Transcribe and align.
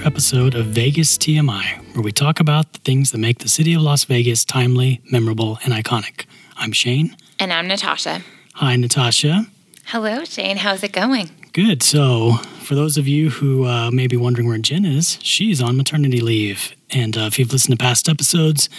another 0.00 0.14
episode 0.14 0.54
of 0.54 0.66
Vegas 0.66 1.18
TMI, 1.18 1.94
where 1.94 2.02
we 2.02 2.12
talk 2.12 2.40
about 2.40 2.72
the 2.72 2.78
things 2.80 3.10
that 3.10 3.18
make 3.18 3.38
the 3.38 3.48
city 3.48 3.74
of 3.74 3.82
Las 3.82 4.04
Vegas 4.04 4.44
timely, 4.44 5.02
memorable, 5.10 5.58
and 5.64 5.74
iconic. 5.74 6.24
I'm 6.56 6.72
Shane. 6.72 7.16
And 7.38 7.52
I'm 7.52 7.66
Natasha. 7.66 8.22
Hi, 8.54 8.76
Natasha. 8.76 9.46
Hello, 9.86 10.24
Shane. 10.24 10.56
How's 10.56 10.82
it 10.82 10.92
going? 10.92 11.30
Good. 11.52 11.82
So, 11.82 12.34
for 12.62 12.74
those 12.74 12.96
of 12.96 13.08
you 13.08 13.30
who 13.30 13.66
uh, 13.66 13.90
may 13.90 14.06
be 14.06 14.16
wondering 14.16 14.48
where 14.48 14.58
Jen 14.58 14.86
is, 14.86 15.18
she's 15.22 15.60
on 15.60 15.76
maternity 15.76 16.20
leave. 16.20 16.72
And 16.90 17.16
uh, 17.18 17.22
if 17.22 17.38
you've 17.38 17.52
listened 17.52 17.78
to 17.78 17.82
past 17.82 18.08
episodes, 18.08 18.70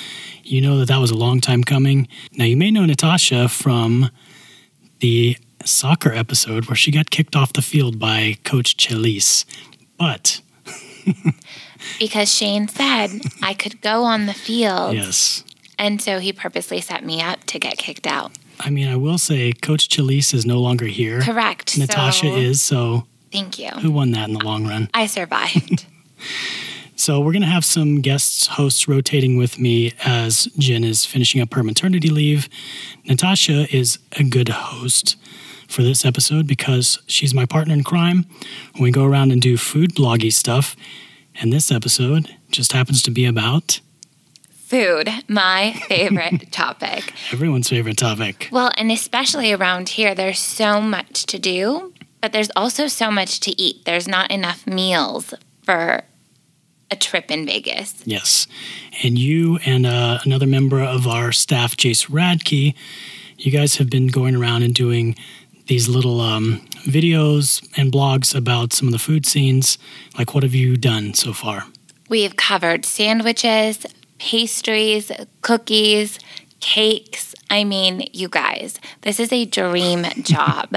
you 0.43 0.59
know 0.61 0.77
that 0.79 0.87
that 0.87 0.99
was 0.99 1.11
a 1.11 1.17
long 1.17 1.39
time 1.39 1.63
coming. 1.63 2.07
Now, 2.33 2.45
you 2.45 2.57
may 2.57 2.71
know 2.71 2.85
Natasha 2.85 3.47
from 3.47 4.09
the 5.01 5.37
soccer 5.65 6.13
episode 6.13 6.65
where 6.65 6.75
she 6.75 6.91
got 6.91 7.11
kicked 7.11 7.35
off 7.35 7.53
the 7.53 7.61
field 7.61 7.99
by 7.99 8.37
Coach 8.43 8.75
Chelis. 8.77 9.45
But. 9.99 10.41
because 11.99 12.33
Shane 12.33 12.67
said 12.67 13.21
I 13.41 13.53
could 13.53 13.81
go 13.81 14.03
on 14.03 14.25
the 14.25 14.33
field. 14.33 14.93
Yes. 14.93 15.43
And 15.77 16.01
so 16.01 16.19
he 16.19 16.31
purposely 16.31 16.79
set 16.81 17.03
me 17.03 17.21
up 17.21 17.43
to 17.45 17.59
get 17.59 17.77
kicked 17.77 18.05
out. 18.05 18.31
I 18.59 18.69
mean, 18.69 18.87
I 18.87 18.95
will 18.95 19.17
say 19.17 19.51
Coach 19.53 19.89
Chalise 19.89 20.33
is 20.33 20.45
no 20.45 20.59
longer 20.59 20.85
here. 20.85 21.21
Correct. 21.21 21.77
Natasha 21.77 22.27
so, 22.27 22.35
is, 22.35 22.61
so. 22.61 23.07
Thank 23.31 23.57
you. 23.57 23.69
Who 23.69 23.91
won 23.91 24.11
that 24.11 24.27
in 24.27 24.35
the 24.35 24.43
long 24.43 24.67
run? 24.67 24.89
I 24.93 25.07
survived. 25.07 25.85
so, 26.95 27.19
we're 27.19 27.31
going 27.31 27.41
to 27.41 27.47
have 27.47 27.65
some 27.65 28.01
guests, 28.01 28.45
hosts 28.45 28.87
rotating 28.87 29.37
with 29.37 29.57
me 29.57 29.93
as 30.03 30.45
Jen 30.59 30.83
is 30.83 31.05
finishing 31.05 31.41
up 31.41 31.53
her 31.55 31.63
maternity 31.63 32.09
leave. 32.09 32.47
Natasha 33.05 33.73
is 33.75 33.97
a 34.19 34.23
good 34.23 34.49
host 34.49 35.15
for 35.71 35.83
this 35.83 36.05
episode 36.05 36.45
because 36.47 36.99
she's 37.07 37.33
my 37.33 37.45
partner 37.45 37.73
in 37.73 37.83
crime. 37.83 38.25
We 38.79 38.91
go 38.91 39.05
around 39.05 39.31
and 39.31 39.41
do 39.41 39.57
food 39.57 39.95
bloggy 39.95 40.31
stuff. 40.31 40.75
And 41.39 41.51
this 41.51 41.71
episode 41.71 42.35
just 42.49 42.73
happens 42.73 43.01
to 43.03 43.11
be 43.11 43.25
about 43.25 43.79
food, 44.49 45.09
my 45.27 45.73
favorite 45.87 46.51
topic. 46.51 47.13
Everyone's 47.31 47.69
favorite 47.69 47.97
topic. 47.97 48.49
Well, 48.51 48.71
and 48.77 48.91
especially 48.91 49.51
around 49.51 49.89
here, 49.89 50.13
there's 50.13 50.39
so 50.39 50.79
much 50.79 51.25
to 51.27 51.39
do, 51.39 51.93
but 52.21 52.31
there's 52.31 52.51
also 52.55 52.87
so 52.87 53.11
much 53.11 53.39
to 53.41 53.61
eat. 53.61 53.85
There's 53.85 54.07
not 54.07 54.29
enough 54.31 54.67
meals 54.67 55.33
for 55.63 56.03
a 56.89 56.95
trip 56.95 57.31
in 57.31 57.45
Vegas. 57.45 58.01
Yes. 58.05 58.47
And 59.03 59.17
you 59.17 59.57
and 59.65 59.85
uh, 59.85 60.19
another 60.25 60.47
member 60.47 60.81
of 60.81 61.07
our 61.07 61.31
staff, 61.31 61.75
Jace 61.77 62.09
Radke, 62.09 62.75
you 63.37 63.51
guys 63.51 63.77
have 63.77 63.89
been 63.89 64.07
going 64.07 64.35
around 64.35 64.63
and 64.63 64.73
doing 64.73 65.15
these 65.71 65.87
little 65.87 66.19
um, 66.19 66.59
videos 66.83 67.65
and 67.77 67.93
blogs 67.93 68.35
about 68.35 68.73
some 68.73 68.89
of 68.89 68.91
the 68.91 68.99
food 68.99 69.25
scenes. 69.25 69.77
Like, 70.17 70.33
what 70.33 70.43
have 70.43 70.53
you 70.53 70.75
done 70.75 71.13
so 71.13 71.31
far? 71.31 71.63
We've 72.09 72.35
covered 72.35 72.83
sandwiches, 72.83 73.85
pastries, 74.19 75.13
cookies, 75.41 76.19
cakes. 76.59 77.33
I 77.49 77.63
mean, 77.63 78.05
you 78.11 78.27
guys, 78.27 78.81
this 79.03 79.17
is 79.17 79.31
a 79.31 79.45
dream 79.45 80.03
job. 80.23 80.75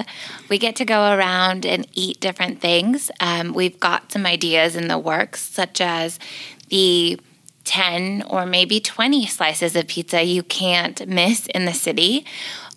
we 0.48 0.58
get 0.58 0.76
to 0.76 0.84
go 0.84 1.16
around 1.16 1.66
and 1.66 1.88
eat 1.94 2.20
different 2.20 2.60
things. 2.60 3.10
Um, 3.18 3.52
we've 3.52 3.80
got 3.80 4.12
some 4.12 4.24
ideas 4.24 4.76
in 4.76 4.86
the 4.86 4.96
works, 4.96 5.42
such 5.42 5.80
as 5.80 6.20
the 6.68 7.18
10 7.64 8.24
or 8.28 8.46
maybe 8.46 8.78
20 8.78 9.26
slices 9.26 9.74
of 9.74 9.88
pizza 9.88 10.22
you 10.22 10.44
can't 10.44 11.08
miss 11.08 11.46
in 11.46 11.64
the 11.64 11.72
city 11.72 12.24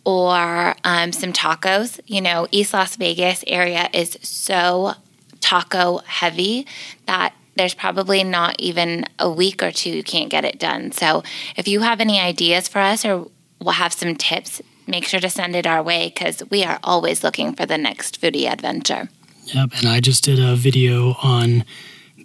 or 0.08 0.74
um, 0.86 1.12
some 1.12 1.34
tacos. 1.34 2.00
You 2.08 2.22
know, 2.22 2.48
East 2.50 2.74
Las 2.74 2.96
Vegas 2.96 3.44
area 3.46 3.90
is 3.92 4.18
so 4.22 4.94
taco 5.42 5.98
heavy 5.98 6.66
that 7.08 7.34
there's 7.58 7.74
probably 7.74 8.24
not 8.24 8.56
even 8.58 9.04
a 9.20 9.30
week 9.30 9.62
or 9.62 9.70
two 9.70 9.90
you 9.90 10.04
can't 10.04 10.30
get 10.30 10.46
it 10.46 10.58
done. 10.60 10.94
So 10.94 11.24
if 11.58 11.68
you 11.68 11.82
have 11.82 12.00
any 12.00 12.22
ideas 12.22 12.70
for 12.70 12.80
us 12.80 13.04
or 13.04 13.28
we'll 13.60 13.74
have 13.74 13.92
some 13.92 14.16
tips, 14.16 14.62
make 14.88 15.04
sure 15.04 15.20
to 15.20 15.30
send 15.30 15.58
it 15.58 15.68
our 15.68 15.84
way 15.84 16.10
because 16.14 16.42
we 16.50 16.64
are 16.64 16.80
always 16.86 17.22
looking 17.22 17.54
for 17.54 17.66
the 17.66 17.78
next 17.78 18.22
foodie 18.22 18.50
adventure. 18.50 19.10
Yep, 19.48 19.72
and 19.78 19.88
I 19.88 20.00
just 20.00 20.24
did 20.24 20.40
a 20.40 20.56
video 20.56 21.18
on 21.22 21.66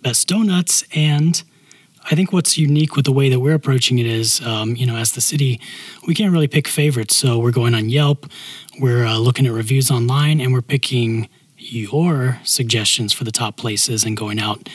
best 0.03 0.28
donuts 0.28 0.84
and 0.94 1.43
I 2.10 2.14
think 2.14 2.32
what's 2.32 2.58
unique 2.58 2.96
with 2.96 3.04
the 3.04 3.12
way 3.12 3.28
that 3.28 3.40
we're 3.40 3.54
approaching 3.54 3.98
it 3.98 4.06
is, 4.06 4.40
um, 4.44 4.74
you 4.76 4.86
know, 4.86 4.96
as 4.96 5.12
the 5.12 5.20
city, 5.20 5.60
we 6.06 6.14
can't 6.14 6.32
really 6.32 6.48
pick 6.48 6.66
favorites. 6.66 7.16
So 7.16 7.38
we're 7.38 7.52
going 7.52 7.74
on 7.74 7.88
Yelp, 7.88 8.26
we're 8.80 9.04
uh, 9.04 9.18
looking 9.18 9.46
at 9.46 9.52
reviews 9.52 9.90
online, 9.90 10.40
and 10.40 10.52
we're 10.52 10.62
picking 10.62 11.28
your 11.56 12.40
suggestions 12.44 13.12
for 13.12 13.24
the 13.24 13.30
top 13.30 13.56
places 13.56 14.04
and 14.04 14.16
going 14.16 14.40
out 14.40 14.68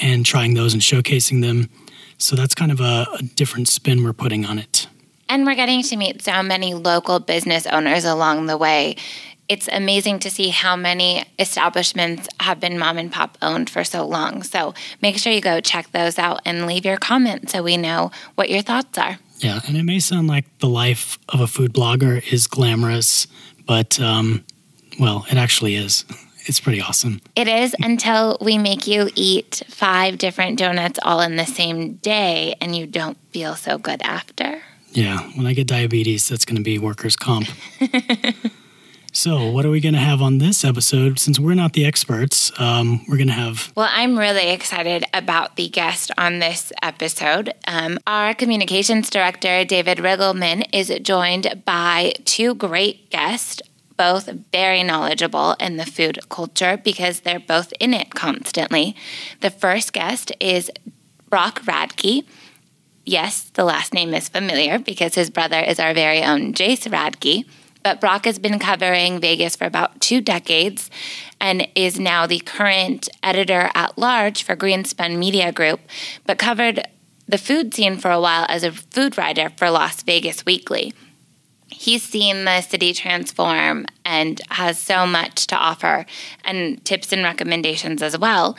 and 0.00 0.26
trying 0.26 0.54
those 0.54 0.72
and 0.72 0.82
showcasing 0.82 1.42
them. 1.42 1.70
So 2.18 2.34
that's 2.36 2.54
kind 2.54 2.72
of 2.72 2.80
a, 2.80 3.06
a 3.18 3.22
different 3.22 3.68
spin 3.68 4.02
we're 4.02 4.12
putting 4.12 4.44
on 4.44 4.58
it. 4.58 4.88
And 5.28 5.46
we're 5.46 5.54
getting 5.54 5.82
to 5.82 5.96
meet 5.96 6.22
so 6.22 6.42
many 6.42 6.74
local 6.74 7.18
business 7.18 7.66
owners 7.66 8.04
along 8.04 8.46
the 8.46 8.58
way. 8.58 8.96
It's 9.48 9.68
amazing 9.68 10.20
to 10.20 10.30
see 10.30 10.48
how 10.48 10.74
many 10.74 11.24
establishments 11.38 12.28
have 12.40 12.60
been 12.60 12.78
mom 12.78 12.96
and 12.96 13.12
pop 13.12 13.36
owned 13.42 13.68
for 13.68 13.84
so 13.84 14.06
long. 14.06 14.42
So 14.42 14.72
make 15.02 15.18
sure 15.18 15.32
you 15.32 15.42
go 15.42 15.60
check 15.60 15.90
those 15.92 16.18
out 16.18 16.40
and 16.44 16.66
leave 16.66 16.84
your 16.84 16.96
comment 16.96 17.50
so 17.50 17.62
we 17.62 17.76
know 17.76 18.10
what 18.36 18.48
your 18.48 18.62
thoughts 18.62 18.96
are. 18.96 19.18
Yeah, 19.38 19.60
and 19.66 19.76
it 19.76 19.82
may 19.82 20.00
sound 20.00 20.28
like 20.28 20.46
the 20.60 20.68
life 20.68 21.18
of 21.28 21.40
a 21.40 21.46
food 21.46 21.74
blogger 21.74 22.22
is 22.32 22.46
glamorous, 22.46 23.26
but 23.66 24.00
um, 24.00 24.44
well, 24.98 25.26
it 25.30 25.36
actually 25.36 25.74
is. 25.74 26.04
It's 26.46 26.60
pretty 26.60 26.82
awesome. 26.82 27.22
It 27.34 27.48
is 27.48 27.74
until 27.80 28.36
we 28.38 28.58
make 28.58 28.86
you 28.86 29.08
eat 29.14 29.62
five 29.66 30.18
different 30.18 30.58
donuts 30.58 30.98
all 31.02 31.22
in 31.22 31.36
the 31.36 31.46
same 31.46 31.94
day 31.94 32.54
and 32.60 32.76
you 32.76 32.86
don't 32.86 33.16
feel 33.30 33.54
so 33.54 33.78
good 33.78 34.02
after. 34.02 34.60
Yeah, 34.92 35.20
when 35.36 35.46
I 35.46 35.54
get 35.54 35.66
diabetes, 35.66 36.28
that's 36.28 36.44
going 36.44 36.58
to 36.58 36.62
be 36.62 36.78
workers' 36.78 37.16
comp. 37.16 37.48
so, 39.14 39.48
what 39.48 39.64
are 39.64 39.70
we 39.70 39.80
going 39.80 39.94
to 39.94 40.00
have 40.00 40.20
on 40.20 40.38
this 40.38 40.64
episode? 40.64 41.20
Since 41.20 41.38
we're 41.38 41.54
not 41.54 41.72
the 41.72 41.86
experts, 41.86 42.50
um, 42.60 43.04
we're 43.08 43.16
going 43.16 43.28
to 43.28 43.32
have. 43.32 43.72
Well, 43.76 43.88
I'm 43.90 44.18
really 44.18 44.50
excited 44.50 45.04
about 45.14 45.54
the 45.54 45.68
guest 45.68 46.10
on 46.18 46.40
this 46.40 46.72
episode. 46.82 47.52
Um, 47.68 47.98
our 48.08 48.34
communications 48.34 49.08
director, 49.10 49.64
David 49.64 49.98
Riggleman, 49.98 50.66
is 50.72 50.92
joined 51.02 51.62
by 51.64 52.14
two 52.24 52.56
great 52.56 53.10
guests 53.10 53.62
both 53.96 54.28
very 54.52 54.82
knowledgeable 54.82 55.52
in 55.60 55.76
the 55.76 55.86
food 55.86 56.18
culture 56.28 56.76
because 56.76 57.20
they're 57.20 57.38
both 57.38 57.72
in 57.78 57.94
it 57.94 58.10
constantly. 58.10 58.96
The 59.40 59.50
first 59.50 59.92
guest 59.92 60.32
is 60.40 60.70
Brock 61.28 61.62
Radke. 61.62 62.24
Yes, 63.04 63.50
the 63.54 63.64
last 63.64 63.94
name 63.94 64.12
is 64.12 64.28
familiar 64.28 64.78
because 64.78 65.14
his 65.14 65.30
brother 65.30 65.60
is 65.60 65.78
our 65.78 65.94
very 65.94 66.22
own 66.22 66.54
Jace 66.54 66.90
Radke. 66.90 67.44
But 67.84 68.00
Brock 68.00 68.24
has 68.24 68.40
been 68.40 68.58
covering 68.58 69.20
Vegas 69.20 69.54
for 69.54 69.66
about 69.66 70.00
two 70.00 70.20
decades 70.20 70.90
and 71.40 71.68
is 71.76 72.00
now 72.00 72.26
the 72.26 72.40
current 72.40 73.08
editor 73.22 73.70
at 73.74 73.96
large 73.96 74.42
for 74.42 74.56
Greenspun 74.56 75.18
Media 75.18 75.52
Group, 75.52 75.80
but 76.26 76.38
covered 76.38 76.88
the 77.28 77.38
food 77.38 77.72
scene 77.74 77.98
for 77.98 78.10
a 78.10 78.20
while 78.20 78.46
as 78.48 78.64
a 78.64 78.72
food 78.72 79.16
writer 79.16 79.50
for 79.56 79.70
Las 79.70 80.02
Vegas 80.02 80.44
Weekly 80.44 80.92
he's 81.74 82.02
seen 82.02 82.44
the 82.44 82.60
city 82.60 82.92
transform 82.92 83.86
and 84.04 84.40
has 84.50 84.78
so 84.78 85.06
much 85.06 85.46
to 85.48 85.56
offer 85.56 86.06
and 86.44 86.82
tips 86.84 87.12
and 87.12 87.22
recommendations 87.22 88.02
as 88.02 88.16
well. 88.16 88.56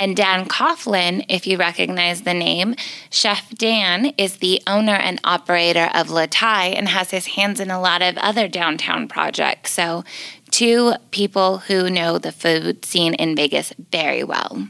And 0.00 0.16
Dan 0.16 0.46
Coughlin, 0.46 1.26
if 1.28 1.46
you 1.46 1.58
recognize 1.58 2.22
the 2.22 2.32
name, 2.32 2.74
Chef 3.10 3.50
Dan 3.50 4.06
is 4.16 4.38
the 4.38 4.62
owner 4.66 4.94
and 4.94 5.20
operator 5.24 5.90
of 5.92 6.08
Le 6.08 6.26
Thai 6.26 6.68
and 6.68 6.88
has 6.88 7.10
his 7.10 7.26
hands 7.26 7.60
in 7.60 7.70
a 7.70 7.78
lot 7.78 8.00
of 8.00 8.16
other 8.16 8.48
downtown 8.48 9.08
projects. 9.08 9.72
So, 9.72 10.02
two 10.50 10.94
people 11.10 11.58
who 11.58 11.90
know 11.90 12.16
the 12.16 12.32
food 12.32 12.86
scene 12.86 13.12
in 13.12 13.36
Vegas 13.36 13.74
very 13.92 14.24
well. 14.24 14.68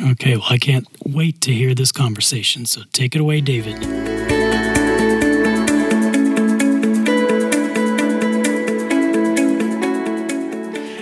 Okay, 0.00 0.36
well, 0.38 0.46
I 0.48 0.56
can't 0.56 0.88
wait 1.04 1.42
to 1.42 1.52
hear 1.52 1.74
this 1.74 1.92
conversation. 1.92 2.64
So, 2.64 2.80
take 2.94 3.14
it 3.14 3.20
away, 3.20 3.42
David. 3.42 4.35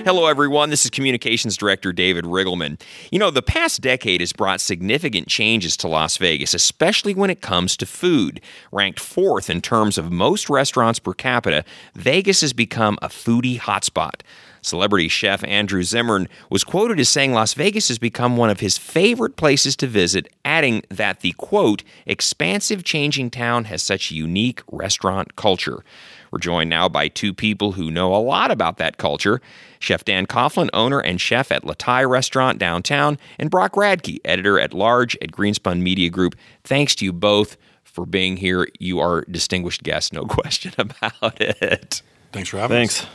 Hello, 0.04 0.26
everyone. 0.26 0.68
This 0.68 0.84
is 0.84 0.90
Communications 0.90 1.56
Director 1.56 1.90
David 1.90 2.26
Riggleman. 2.26 2.78
You 3.10 3.18
know, 3.18 3.30
the 3.30 3.40
past 3.40 3.80
decade 3.80 4.20
has 4.20 4.34
brought 4.34 4.60
significant 4.60 5.28
changes 5.28 5.78
to 5.78 5.88
Las 5.88 6.18
Vegas, 6.18 6.52
especially 6.52 7.14
when 7.14 7.30
it 7.30 7.40
comes 7.40 7.74
to 7.78 7.86
food. 7.86 8.42
Ranked 8.70 9.00
fourth 9.00 9.48
in 9.48 9.62
terms 9.62 9.96
of 9.96 10.12
most 10.12 10.50
restaurants 10.50 10.98
per 10.98 11.14
capita, 11.14 11.64
Vegas 11.94 12.42
has 12.42 12.52
become 12.52 12.98
a 13.00 13.08
foodie 13.08 13.58
hotspot. 13.58 14.20
Celebrity 14.64 15.08
chef 15.08 15.44
Andrew 15.44 15.82
Zimmern 15.82 16.28
was 16.50 16.64
quoted 16.64 16.99
as 16.99 17.08
saying 17.08 17.32
Las 17.32 17.55
Vegas 17.55 17.88
has 17.88 17.99
become 17.99 18.37
one 18.37 18.50
of 18.50 18.61
his 18.61 18.78
favorite 18.78 19.37
places 19.37 19.76
to 19.76 19.87
visit, 19.87 20.26
adding 20.44 20.82
that 20.88 21.20
the 21.20 21.32
quote, 21.32 21.82
expansive, 22.06 22.82
changing 22.82 23.31
town 23.31 23.64
has 23.64 23.82
such 23.82 24.11
a 24.11 24.14
unique 24.14 24.62
restaurant 24.72 25.37
culture. 25.37 25.84
We're 26.31 26.38
joined 26.38 26.70
now 26.70 26.88
by 26.88 27.08
two 27.08 27.32
people 27.32 27.72
who 27.72 27.90
know 27.90 28.14
a 28.14 28.19
lot 28.19 28.50
about 28.50 28.78
that 28.78 28.96
culture 28.96 29.40
Chef 29.78 30.05
Dan 30.05 30.26
Coughlin, 30.26 30.70
owner 30.72 30.99
and 30.99 31.20
chef 31.20 31.52
at 31.52 31.64
Le 31.64 31.75
Thai 31.75 32.02
Restaurant 32.05 32.58
downtown, 32.58 33.19
and 33.38 33.50
Brock 33.50 33.75
Radke, 33.75 34.19
editor 34.25 34.58
at 34.58 34.72
large 34.72 35.14
at 35.20 35.31
Greenspun 35.31 35.81
Media 35.81 36.08
Group. 36.08 36.34
Thanks 36.64 36.94
to 36.96 37.05
you 37.05 37.12
both 37.12 37.58
for 37.84 38.06
being 38.06 38.38
here. 38.38 38.66
You 38.78 38.99
are 38.99 39.26
distinguished 39.31 39.82
guests, 39.82 40.12
no 40.12 40.25
question 40.26 40.72
about 40.78 41.40
it. 41.40 42.02
Thanks 42.32 42.49
for 42.49 42.58
having 42.58 42.78
Thanks. 42.78 43.02
us. 43.02 43.08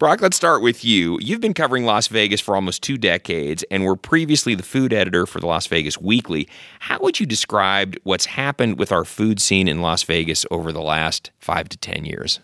Brock, 0.00 0.22
let's 0.22 0.38
start 0.38 0.62
with 0.62 0.82
you. 0.82 1.18
You've 1.20 1.42
been 1.42 1.52
covering 1.52 1.84
Las 1.84 2.08
Vegas 2.08 2.40
for 2.40 2.54
almost 2.54 2.82
two 2.82 2.96
decades 2.96 3.66
and 3.70 3.84
were 3.84 3.96
previously 3.96 4.54
the 4.54 4.62
food 4.62 4.94
editor 4.94 5.26
for 5.26 5.40
the 5.40 5.46
Las 5.46 5.66
Vegas 5.66 6.00
Weekly. 6.00 6.48
How 6.78 6.98
would 7.00 7.20
you 7.20 7.26
describe 7.26 7.98
what's 8.02 8.24
happened 8.24 8.78
with 8.78 8.92
our 8.92 9.04
food 9.04 9.42
scene 9.42 9.68
in 9.68 9.82
Las 9.82 10.02
Vegas 10.04 10.46
over 10.50 10.72
the 10.72 10.80
last 10.80 11.32
five 11.38 11.68
to 11.68 11.76
10 11.76 12.06
years? 12.06 12.40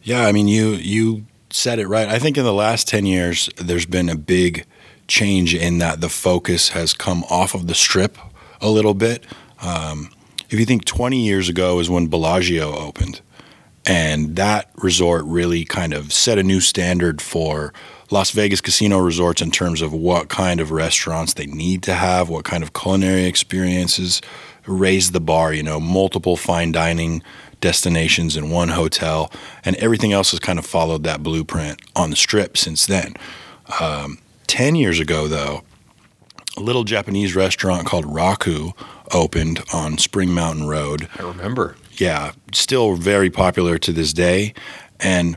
Yeah, 0.00 0.26
I 0.26 0.32
mean, 0.32 0.48
you 0.48 0.70
you 0.76 1.26
said 1.50 1.78
it 1.78 1.88
right. 1.88 2.08
I 2.08 2.18
think 2.18 2.38
in 2.38 2.44
the 2.44 2.54
last 2.54 2.88
ten 2.88 3.04
years, 3.04 3.50
there's 3.58 3.84
been 3.84 4.08
a 4.08 4.16
big 4.16 4.64
change 5.08 5.54
in 5.54 5.76
that 5.76 6.00
the 6.00 6.08
focus 6.08 6.70
has 6.70 6.94
come 6.94 7.22
off 7.24 7.54
of 7.54 7.66
the 7.66 7.74
strip 7.74 8.16
a 8.62 8.70
little 8.70 8.94
bit. 8.94 9.26
Um, 9.60 10.08
if 10.48 10.58
you 10.58 10.64
think 10.64 10.86
20 10.86 11.20
years 11.20 11.50
ago 11.50 11.80
is 11.80 11.90
when 11.90 12.06
Bellagio 12.06 12.74
opened, 12.74 13.20
and 13.86 14.36
that 14.36 14.68
resort 14.76 15.24
really 15.24 15.64
kind 15.64 15.94
of 15.94 16.12
set 16.12 16.38
a 16.38 16.42
new 16.42 16.60
standard 16.60 17.22
for 17.22 17.72
Las 18.10 18.30
Vegas 18.32 18.60
casino 18.60 18.98
resorts 18.98 19.40
in 19.40 19.50
terms 19.50 19.80
of 19.80 19.92
what 19.92 20.28
kind 20.28 20.60
of 20.60 20.70
restaurants 20.70 21.34
they 21.34 21.46
need 21.46 21.82
to 21.84 21.94
have, 21.94 22.28
what 22.28 22.44
kind 22.44 22.62
of 22.62 22.72
culinary 22.72 23.24
experiences, 23.24 24.20
raise 24.66 25.12
the 25.12 25.20
bar, 25.20 25.52
you 25.52 25.62
know, 25.62 25.80
multiple 25.80 26.36
fine 26.36 26.72
dining 26.72 27.22
destinations 27.60 28.36
in 28.36 28.50
one 28.50 28.68
hotel, 28.68 29.30
and 29.64 29.76
everything 29.76 30.12
else 30.12 30.32
has 30.32 30.40
kind 30.40 30.58
of 30.58 30.66
followed 30.66 31.04
that 31.04 31.22
blueprint 31.22 31.80
on 31.94 32.10
the 32.10 32.16
strip 32.16 32.56
since 32.56 32.86
then. 32.86 33.14
Um, 33.80 34.18
10 34.46 34.74
years 34.74 35.00
ago, 35.00 35.26
though, 35.26 35.62
a 36.56 36.60
little 36.60 36.84
Japanese 36.84 37.34
restaurant 37.34 37.86
called 37.86 38.04
Raku 38.04 38.72
opened 39.12 39.62
on 39.72 39.98
Spring 39.98 40.30
Mountain 40.30 40.66
Road 40.66 41.08
I 41.18 41.22
remember. 41.22 41.76
Yeah, 42.00 42.32
still 42.52 42.96
very 42.96 43.30
popular 43.30 43.78
to 43.78 43.92
this 43.92 44.12
day. 44.12 44.54
And 45.00 45.36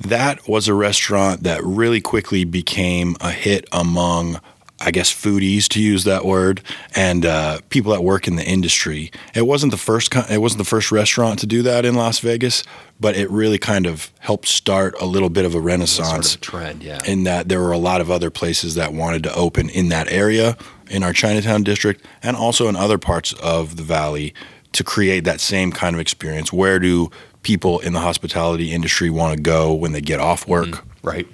that 0.00 0.48
was 0.48 0.68
a 0.68 0.74
restaurant 0.74 1.42
that 1.42 1.62
really 1.64 2.00
quickly 2.00 2.44
became 2.44 3.16
a 3.20 3.30
hit 3.30 3.66
among, 3.72 4.40
I 4.78 4.90
guess, 4.90 5.10
foodies 5.10 5.68
to 5.68 5.80
use 5.80 6.04
that 6.04 6.24
word, 6.24 6.60
and 6.94 7.24
uh, 7.24 7.60
people 7.70 7.92
that 7.92 8.02
work 8.02 8.28
in 8.28 8.36
the 8.36 8.44
industry. 8.44 9.10
It 9.34 9.46
wasn't 9.46 9.72
the 9.72 9.78
first. 9.78 10.14
It 10.30 10.40
wasn't 10.40 10.58
the 10.58 10.68
first 10.68 10.92
restaurant 10.92 11.38
to 11.40 11.46
do 11.46 11.62
that 11.62 11.86
in 11.86 11.94
Las 11.94 12.18
Vegas, 12.18 12.62
but 13.00 13.16
it 13.16 13.30
really 13.30 13.58
kind 13.58 13.86
of 13.86 14.10
helped 14.18 14.48
start 14.48 14.94
a 15.00 15.06
little 15.06 15.30
bit 15.30 15.46
of 15.46 15.54
a 15.54 15.60
renaissance 15.60 16.32
Sort 16.32 16.34
of 16.34 16.42
a 16.42 16.44
trend, 16.44 16.82
yeah. 16.82 17.00
in 17.06 17.24
that 17.24 17.48
there 17.48 17.60
were 17.60 17.72
a 17.72 17.78
lot 17.78 18.00
of 18.02 18.10
other 18.10 18.30
places 18.30 18.74
that 18.74 18.92
wanted 18.92 19.22
to 19.22 19.34
open 19.34 19.70
in 19.70 19.88
that 19.88 20.12
area 20.12 20.58
in 20.90 21.02
our 21.02 21.12
Chinatown 21.12 21.62
district 21.62 22.04
and 22.22 22.36
also 22.36 22.68
in 22.68 22.76
other 22.76 22.98
parts 22.98 23.32
of 23.34 23.76
the 23.76 23.82
valley 23.82 24.34
to 24.76 24.84
create 24.84 25.24
that 25.24 25.40
same 25.40 25.72
kind 25.72 25.94
of 25.94 26.00
experience. 26.00 26.52
Where 26.52 26.78
do 26.78 27.10
people 27.42 27.78
in 27.80 27.92
the 27.92 28.00
hospitality 28.00 28.72
industry 28.72 29.10
want 29.10 29.36
to 29.36 29.42
go 29.42 29.72
when 29.74 29.92
they 29.92 30.00
get 30.00 30.20
off 30.20 30.46
work 30.48 30.84
Right. 31.02 31.26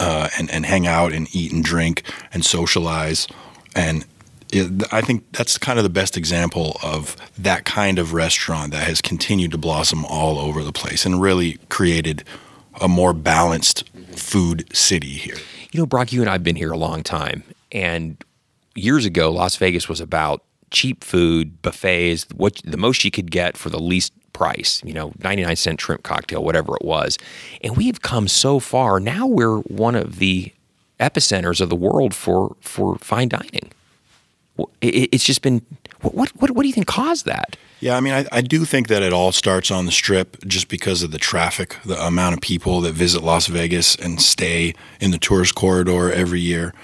uh, 0.00 0.28
and, 0.38 0.50
and 0.50 0.64
hang 0.64 0.86
out 0.86 1.12
and 1.12 1.26
eat 1.34 1.52
and 1.52 1.62
drink 1.64 2.02
and 2.32 2.44
socialize? 2.44 3.26
And 3.74 4.04
it, 4.52 4.82
I 4.92 5.00
think 5.02 5.24
that's 5.32 5.58
kind 5.58 5.78
of 5.78 5.82
the 5.82 5.90
best 5.90 6.16
example 6.16 6.78
of 6.82 7.16
that 7.38 7.64
kind 7.64 7.98
of 7.98 8.14
restaurant 8.14 8.72
that 8.72 8.86
has 8.86 9.00
continued 9.00 9.50
to 9.52 9.58
blossom 9.58 10.04
all 10.04 10.38
over 10.38 10.64
the 10.64 10.72
place 10.72 11.04
and 11.04 11.20
really 11.20 11.58
created 11.68 12.24
a 12.80 12.88
more 12.88 13.12
balanced 13.12 13.88
food 14.16 14.64
city 14.74 15.08
here. 15.12 15.36
You 15.72 15.80
know, 15.80 15.86
Brock, 15.86 16.12
you 16.12 16.20
and 16.22 16.30
I 16.30 16.32
have 16.32 16.44
been 16.44 16.56
here 16.56 16.72
a 16.72 16.78
long 16.78 17.02
time. 17.02 17.42
And 17.70 18.16
years 18.74 19.04
ago, 19.04 19.30
Las 19.30 19.56
Vegas 19.56 19.88
was 19.88 20.00
about 20.00 20.42
cheap 20.70 21.04
food, 21.04 21.60
buffets, 21.62 22.26
what 22.34 22.60
the 22.64 22.76
most 22.76 23.04
you 23.04 23.10
could 23.10 23.30
get 23.30 23.56
for 23.56 23.70
the 23.70 23.78
least 23.78 24.12
price, 24.32 24.80
you 24.84 24.92
know, 24.92 25.12
99 25.22 25.56
cent 25.56 25.80
shrimp 25.80 26.04
cocktail, 26.04 26.44
whatever 26.44 26.76
it 26.76 26.84
was. 26.84 27.18
And 27.62 27.76
we've 27.76 28.00
come 28.02 28.28
so 28.28 28.60
far. 28.60 29.00
Now 29.00 29.26
we're 29.26 29.58
one 29.58 29.96
of 29.96 30.18
the 30.18 30.52
epicenters 31.00 31.60
of 31.60 31.68
the 31.68 31.76
world 31.76 32.14
for, 32.14 32.56
for 32.60 32.96
fine 32.98 33.28
dining. 33.28 33.72
It's 34.80 35.24
just 35.24 35.42
been, 35.42 35.62
what, 36.00 36.28
what, 36.30 36.50
what, 36.52 36.62
do 36.62 36.68
you 36.68 36.74
think 36.74 36.86
caused 36.86 37.26
that? 37.26 37.56
Yeah, 37.80 37.96
I 37.96 38.00
mean, 38.00 38.12
I, 38.12 38.26
I 38.32 38.40
do 38.40 38.64
think 38.64 38.88
that 38.88 39.02
it 39.02 39.12
all 39.12 39.30
starts 39.30 39.70
on 39.70 39.86
the 39.86 39.92
strip 39.92 40.44
just 40.46 40.68
because 40.68 41.04
of 41.04 41.12
the 41.12 41.18
traffic, 41.18 41.76
the 41.84 42.00
amount 42.04 42.34
of 42.34 42.40
people 42.40 42.80
that 42.80 42.92
visit 42.92 43.22
Las 43.22 43.46
Vegas 43.46 43.94
and 43.94 44.20
stay 44.20 44.74
in 45.00 45.12
the 45.12 45.18
tourist 45.18 45.54
corridor 45.54 46.12
every 46.12 46.40
year. 46.40 46.74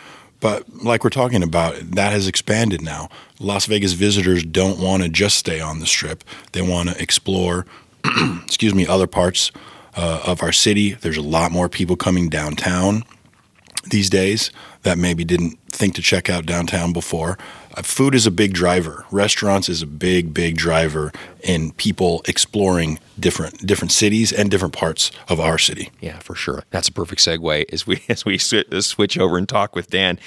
But 0.45 0.85
like 0.85 1.05
we're 1.05 1.09
talking 1.09 1.43
about, 1.43 1.75
that 1.93 2.13
has 2.13 2.29
expanded 2.29 2.83
now. 2.83 3.09
Las 3.41 3.65
Vegas 3.65 3.95
visitors 3.95 4.45
don't 4.45 4.79
want 4.79 5.03
to 5.03 5.09
just 5.09 5.39
stay 5.39 5.59
on 5.59 5.81
the 5.81 5.87
strip, 5.87 6.23
they 6.53 6.61
want 6.61 6.91
to 6.91 7.03
explore, 7.03 7.65
excuse 8.45 8.75
me, 8.75 8.87
other 8.87 9.07
parts 9.07 9.51
uh, 9.97 10.21
of 10.27 10.43
our 10.43 10.53
city. 10.53 10.93
There's 10.93 11.17
a 11.17 11.23
lot 11.23 11.51
more 11.51 11.71
people 11.71 11.97
coming 11.97 12.29
downtown 12.29 13.05
these 13.91 14.11
days 14.11 14.51
that 14.83 14.99
maybe 14.99 15.25
didn't 15.25 15.59
think 15.69 15.95
to 15.95 16.03
check 16.03 16.31
out 16.31 16.47
downtown 16.47 16.93
before. 16.93 17.39
Uh, 17.77 17.83
food 17.83 18.15
is 18.15 18.27
a 18.27 18.31
big 18.31 18.53
driver. 18.53 19.05
Restaurants 19.11 19.69
is 19.69 19.83
a 19.83 19.87
big, 19.87 20.33
big 20.33 20.57
driver 20.57 21.13
in 21.43 21.73
people 21.73 22.23
exploring 22.27 22.99
different 23.19 23.67
different 23.67 23.93
cities 23.93 24.33
and 24.33 24.51
different 24.51 24.75
parts 24.75 25.11
of 25.29 25.41
our 25.41 25.59
city. 25.59 25.91
Yeah, 26.01 26.19
for 26.21 26.35
sure. 26.35 26.65
That's 26.71 26.89
a 26.89 26.93
perfect 26.93 27.21
segue 27.21 27.65
as 27.73 27.87
we 27.87 28.03
as 28.09 28.25
we 28.25 28.39
swi- 28.39 28.83
switch 28.83 29.19
over 29.19 29.37
and 29.37 29.49
talk 29.49 29.75
with 29.75 29.91
Dan. 29.91 30.19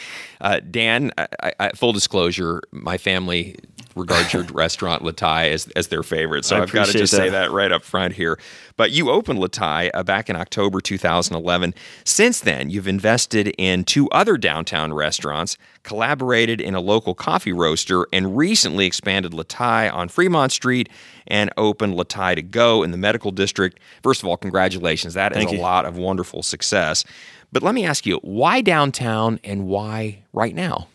Uh, 0.41 0.59
Dan, 0.59 1.11
I, 1.17 1.53
I, 1.59 1.69
full 1.69 1.93
disclosure, 1.93 2.61
my 2.71 2.97
family 2.97 3.55
regards 3.97 4.33
your 4.33 4.43
restaurant 4.51 5.03
Le 5.03 5.13
Thai 5.13 5.49
as, 5.49 5.67
as 5.75 5.87
their 5.87 6.03
favorite, 6.03 6.45
so 6.45 6.57
I 6.57 6.61
I've 6.61 6.71
got 6.71 6.87
to 6.87 6.93
just 6.93 7.13
say 7.13 7.29
that. 7.29 7.47
that 7.47 7.51
right 7.51 7.71
up 7.71 7.83
front 7.83 8.13
here. 8.13 8.39
But 8.77 8.91
you 8.91 9.09
opened 9.09 9.39
Le 9.39 9.49
Thai 9.49 9.89
uh, 9.93 10.03
back 10.03 10.29
in 10.29 10.35
October 10.35 10.79
2011. 10.79 11.73
Since 12.03 12.41
then, 12.41 12.69
you've 12.69 12.87
invested 12.87 13.53
in 13.57 13.83
two 13.83 14.09
other 14.11 14.37
downtown 14.37 14.93
restaurants, 14.93 15.57
collaborated 15.83 16.61
in 16.61 16.75
a 16.75 16.79
local 16.79 17.15
coffee 17.15 17.53
roaster, 17.53 18.05
and 18.13 18.37
recently 18.37 18.85
expanded 18.85 19.33
Le 19.33 19.43
Thai 19.43 19.89
on 19.89 20.09
Fremont 20.09 20.51
Street 20.51 20.89
and 21.25 21.51
opened 21.57 21.95
Le 21.95 22.05
Thai 22.05 22.35
to 22.35 22.41
Go 22.41 22.83
in 22.83 22.91
the 22.91 22.97
medical 22.97 23.31
district. 23.31 23.79
First 24.03 24.21
of 24.21 24.29
all, 24.29 24.37
congratulations. 24.37 25.15
That 25.15 25.31
is 25.31 25.37
Thank 25.37 25.51
a 25.51 25.55
you. 25.55 25.61
lot 25.61 25.85
of 25.85 25.97
wonderful 25.97 26.43
success. 26.43 27.03
But 27.51 27.63
let 27.63 27.73
me 27.73 27.85
ask 27.85 28.05
you, 28.05 28.17
why 28.21 28.61
downtown 28.61 29.39
and 29.43 29.67
why 29.67 30.23
right 30.33 30.53
now? 30.53 30.87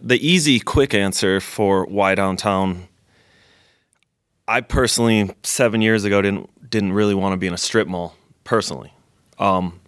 The 0.00 0.18
easy, 0.26 0.60
quick 0.60 0.94
answer 0.94 1.40
for 1.40 1.84
why 1.86 2.14
downtown. 2.14 2.88
I 4.46 4.60
personally, 4.60 5.30
seven 5.42 5.82
years 5.82 6.04
ago, 6.04 6.22
didn't 6.22 6.70
didn't 6.70 6.92
really 6.92 7.14
want 7.14 7.32
to 7.32 7.36
be 7.36 7.46
in 7.46 7.54
a 7.54 7.58
strip 7.58 7.88
mall. 7.88 8.14
Personally, 8.44 8.92
um, 9.38 9.80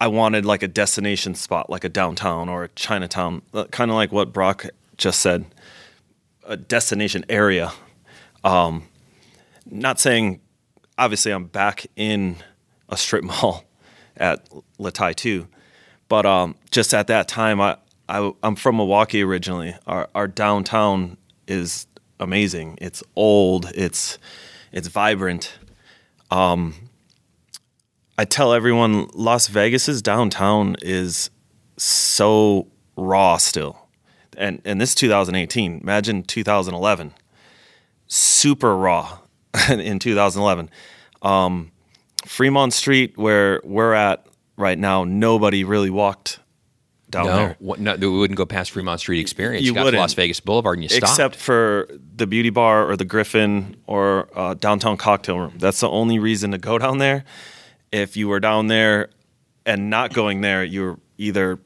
I 0.00 0.08
wanted 0.08 0.44
like 0.44 0.62
a 0.62 0.68
destination 0.68 1.34
spot, 1.34 1.70
like 1.70 1.84
a 1.84 1.88
downtown 1.88 2.48
or 2.48 2.64
a 2.64 2.68
Chinatown, 2.70 3.42
kind 3.70 3.90
of 3.90 3.94
like 3.94 4.10
what 4.10 4.32
Brock 4.32 4.66
just 4.96 5.20
said, 5.20 5.44
a 6.44 6.56
destination 6.56 7.24
area. 7.28 7.72
Um, 8.42 8.84
not 9.64 10.00
saying, 10.00 10.40
obviously, 10.98 11.30
I'm 11.30 11.44
back 11.44 11.86
in 11.94 12.36
a 12.88 12.96
strip 12.96 13.22
mall 13.42 13.64
at 14.16 14.48
Le 14.78 14.90
Thai 14.90 15.12
too, 15.12 15.46
but 16.08 16.26
um, 16.26 16.56
just 16.70 16.92
at 16.94 17.06
that 17.06 17.28
time, 17.28 17.60
I, 17.60 17.76
I 18.08 18.32
I'm 18.42 18.56
from 18.56 18.76
Milwaukee 18.76 19.22
originally. 19.22 19.74
Our 19.86 20.08
our 20.14 20.28
downtown 20.28 21.16
is 21.46 21.86
amazing. 22.20 22.78
It's 22.80 23.02
old. 23.16 23.70
It's 23.74 24.18
it's 24.72 24.88
vibrant. 24.88 25.58
Um, 26.30 26.74
I 28.16 28.24
tell 28.24 28.52
everyone 28.52 29.08
Las 29.14 29.48
Vegas's 29.48 30.02
downtown 30.02 30.76
is 30.82 31.30
so 31.76 32.68
raw 32.96 33.36
still, 33.36 33.88
and 34.36 34.60
and 34.64 34.80
this 34.80 34.94
2018. 34.94 35.80
Imagine 35.80 36.22
2011, 36.22 37.12
super 38.06 38.76
raw 38.76 39.18
in 39.70 39.98
2011. 39.98 40.70
Um, 41.22 41.70
Fremont 42.26 42.72
Street, 42.72 43.16
where 43.16 43.60
we're 43.64 43.94
at 43.94 44.26
right 44.56 44.78
now, 44.78 45.04
nobody 45.04 45.64
really 45.64 45.90
walked 45.90 46.38
down 47.12 47.26
No, 47.26 47.36
there. 47.36 47.56
what, 47.60 47.78
no, 47.78 47.94
we 47.96 48.08
wouldn't 48.08 48.36
go 48.36 48.44
past 48.46 48.72
Fremont 48.72 48.98
Street 49.00 49.20
Experience. 49.20 49.62
You 49.62 49.68
You, 49.68 49.74
got 49.74 49.80
to 49.80 49.84
wouldn't. 49.86 50.00
Las 50.00 50.14
Vegas 50.14 50.40
Boulevard 50.40 50.78
and 50.78 50.82
you 50.82 50.88
stopped. 50.88 51.12
except 51.12 51.36
for 51.36 51.88
the 52.16 52.26
beauty 52.26 52.50
bar 52.50 52.88
or 52.90 52.96
the 52.96 53.04
Griffin 53.04 53.76
or 53.86 54.28
uh, 54.34 54.54
downtown 54.54 54.96
cocktail 54.96 55.38
room. 55.38 55.54
That's 55.58 55.80
the 55.80 55.88
only 55.88 56.18
reason 56.18 56.50
to 56.50 56.58
go 56.58 56.78
down 56.78 56.98
there. 56.98 57.24
if 57.92 58.16
you 58.16 58.26
were 58.28 58.40
down 58.40 58.66
there 58.66 59.10
and 59.64 59.88
not 59.90 60.12
going 60.12 60.40
there, 60.40 60.64
you 60.64 60.82
were 60.82 60.98
either 61.18 61.58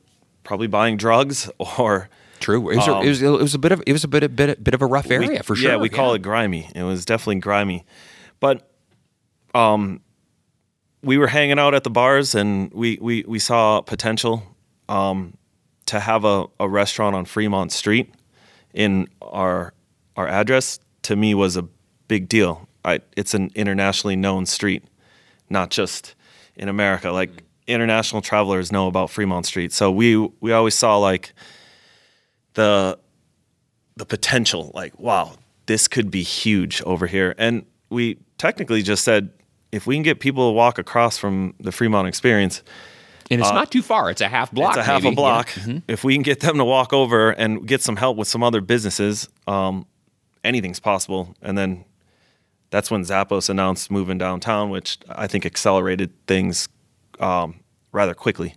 probably 0.44 0.66
buying 0.66 0.96
drugs 0.98 1.50
or 1.78 2.08
True. 2.38 2.68
It 2.70 2.76
was, 2.76 2.86
a, 2.86 3.00
it 3.00 3.08
was, 3.08 3.22
it 3.22 3.28
was 3.30 3.54
a 3.54 3.58
bit 3.58 3.72
of 3.72 3.82
it 3.86 3.92
was 3.92 4.04
a 4.04 4.08
bit 4.08 4.22
of 4.22 4.36
bit, 4.36 4.62
bit 4.62 4.74
of 4.74 4.82
a 4.82 4.86
rough 4.86 5.10
area 5.10 5.28
we, 5.28 5.38
for 5.38 5.56
sure. 5.56 5.70
Yeah, 5.70 5.76
we 5.78 5.88
call 5.88 6.12
it 6.12 6.20
grimy. 6.20 6.68
It 6.74 6.82
was 6.82 7.06
definitely 7.06 7.36
grimy, 7.40 7.86
but 8.40 8.70
um, 9.54 10.02
we 11.02 11.16
were 11.16 11.28
hanging 11.28 11.58
out 11.58 11.74
at 11.74 11.82
the 11.82 11.90
bars 11.90 12.34
and 12.34 12.70
we 12.74 12.98
we 13.00 13.24
we 13.26 13.38
saw 13.38 13.80
potential 13.80 14.42
um 14.88 15.35
to 15.86 16.00
have 16.00 16.24
a, 16.24 16.46
a 16.60 16.68
restaurant 16.68 17.16
on 17.16 17.24
Fremont 17.24 17.72
Street 17.72 18.12
in 18.74 19.08
our 19.22 19.72
our 20.16 20.28
address. 20.28 20.78
To 21.02 21.16
me, 21.16 21.34
was 21.34 21.56
a 21.56 21.62
big 22.08 22.28
deal. 22.28 22.68
I, 22.84 23.00
it's 23.16 23.34
an 23.34 23.50
internationally 23.54 24.16
known 24.16 24.46
street, 24.46 24.84
not 25.50 25.70
just 25.70 26.14
in 26.56 26.68
America. 26.68 27.10
Like 27.10 27.30
mm-hmm. 27.30 27.44
international 27.68 28.22
travelers 28.22 28.72
know 28.72 28.86
about 28.86 29.10
Fremont 29.10 29.46
Street, 29.46 29.72
so 29.72 29.90
we 29.90 30.16
we 30.40 30.52
always 30.52 30.74
saw 30.74 30.96
like 30.98 31.32
the 32.56 32.98
the 33.96 34.04
potential 34.04 34.70
like 34.74 34.98
wow 34.98 35.32
this 35.66 35.88
could 35.88 36.10
be 36.10 36.22
huge 36.22 36.82
over 36.82 37.06
here 37.06 37.34
and 37.38 37.64
we 37.90 38.18
technically 38.38 38.82
just 38.82 39.04
said 39.04 39.30
if 39.72 39.86
we 39.86 39.94
can 39.94 40.02
get 40.02 40.20
people 40.20 40.50
to 40.50 40.52
walk 40.52 40.78
across 40.78 41.16
from 41.16 41.54
the 41.60 41.72
fremont 41.72 42.08
experience 42.08 42.62
and 43.30 43.40
it's 43.40 43.50
not 43.50 43.70
too 43.70 43.82
far. 43.82 44.10
It's 44.10 44.20
a 44.20 44.28
half 44.28 44.52
block. 44.52 44.76
it's 44.76 44.86
a 44.86 44.90
half 44.90 45.02
maybe. 45.02 45.14
a 45.14 45.16
block 45.16 45.54
Yeah. 45.56 45.62
Mm-hmm. 45.62 45.78
if 45.88 46.04
we 46.04 46.14
can 46.14 46.22
get 46.22 46.40
them 46.40 46.56
to 46.58 46.64
walk 46.64 46.92
over 46.92 47.30
and 47.30 47.66
get 47.66 47.82
some 47.82 47.96
help 47.96 48.16
with 48.16 48.28
some 48.28 48.42
other 48.42 48.60
businesses 48.60 49.28
um, 49.46 49.86
anything's 50.44 50.80
possible 50.80 51.34
and 51.42 51.56
then 51.58 51.84
that's 52.70 52.90
when 52.90 53.02
zappos 53.02 53.48
announced 53.50 53.90
moving 53.90 54.18
downtown 54.18 54.70
which 54.70 54.98
i 55.08 55.26
think 55.26 55.44
accelerated 55.46 56.10
things 56.26 56.68
um, 57.20 57.60
rather 57.92 58.14
quickly 58.14 58.54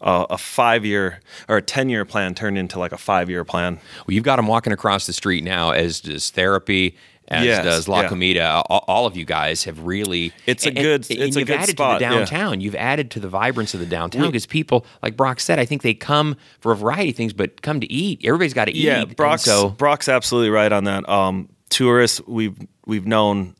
uh, 0.00 0.26
a 0.30 0.36
five 0.38 0.84
year 0.84 1.20
or 1.48 1.56
a 1.56 1.62
10 1.62 1.88
year 1.88 2.04
plan 2.04 2.34
turned 2.34 2.58
into 2.58 2.78
like 2.78 2.92
a 2.92 2.98
five 2.98 3.30
year 3.30 3.44
plan 3.44 3.78
Well, 4.06 4.14
you've 4.14 4.24
got 4.24 4.36
them 4.36 4.46
walking 4.46 4.72
across 4.72 5.06
the 5.06 5.12
street 5.14 5.42
now, 5.44 5.70
as 5.70 6.00
does 6.00 6.30
therapy, 6.30 6.96
as 7.28 7.44
Yes, 7.44 7.64
does 7.64 7.88
La 7.88 8.02
yeah. 8.02 8.08
Comida. 8.08 8.62
All, 8.68 8.84
all 8.86 9.06
of 9.06 9.16
you 9.16 9.24
guys 9.24 9.64
have 9.64 9.80
really. 9.84 10.32
It's 10.46 10.64
a 10.64 10.68
and- 10.68 10.76
good- 10.76 11.10
and 11.10 11.20
it's 11.20 11.36
a 11.36 11.40
you've 11.40 11.46
good 11.48 11.56
added 11.58 11.76
spot, 11.76 11.98
to 11.98 12.04
the 12.04 12.10
downtown. 12.10 12.60
You've 12.60 12.74
added 12.74 13.10
to 13.12 13.20
the 13.20 13.28
vibrance 13.28 13.72
of 13.74 13.80
the 13.80 13.86
downtown 13.86 14.26
because 14.26 14.46
people, 14.46 14.84
like 15.02 15.16
Brock 15.16 15.40
said, 15.40 15.58
I 15.58 15.64
think 15.64 15.82
they 15.82 15.94
come 15.94 16.36
for 16.60 16.72
a 16.72 16.76
variety 16.76 17.10
of 17.10 17.16
things, 17.16 17.32
but 17.32 17.62
come 17.62 17.80
to 17.80 17.90
eat. 17.92 18.20
Everybody's 18.24 18.54
got 18.54 18.66
to 18.66 18.72
eat. 18.72 18.84
Yeah, 18.84 19.02
and 19.02 19.16
Brock's 19.16 19.44
so 19.44 19.70
Brock's 19.70 20.08
absolutely 20.08 20.50
right 20.50 20.70
on 20.72 20.84
that. 20.84 21.08
Um, 21.08 21.48
tourists 21.70 22.20
we've 22.26 22.56
we've 22.86 23.06
known 23.06 23.54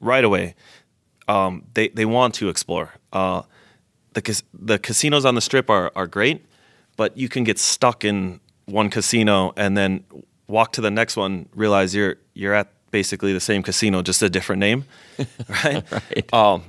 right 0.00 0.24
away. 0.24 0.54
Um, 1.28 1.64
they 1.74 1.88
they 1.88 2.04
want 2.06 2.34
to 2.34 2.48
explore. 2.48 2.92
Uh, 3.12 3.42
the 4.14 4.42
the 4.52 4.78
casinos 4.78 5.24
on 5.24 5.34
the 5.36 5.40
strip 5.40 5.70
are 5.70 5.92
are 5.94 6.06
great, 6.08 6.44
but 6.96 7.16
you 7.16 7.28
can 7.28 7.44
get 7.44 7.58
stuck 7.58 8.04
in 8.04 8.40
one 8.66 8.90
casino 8.90 9.52
and 9.56 9.76
then 9.76 10.04
walk 10.48 10.72
to 10.72 10.80
the 10.80 10.90
next 10.90 11.16
one, 11.16 11.48
realize 11.54 11.94
you're 11.94 12.16
you're 12.34 12.54
at 12.54 12.72
basically 12.90 13.32
the 13.32 13.40
same 13.40 13.62
casino, 13.62 14.02
just 14.02 14.22
a 14.22 14.30
different 14.30 14.60
name, 14.60 14.84
right? 15.64 15.84
Right. 15.92 16.34
Um, 16.34 16.64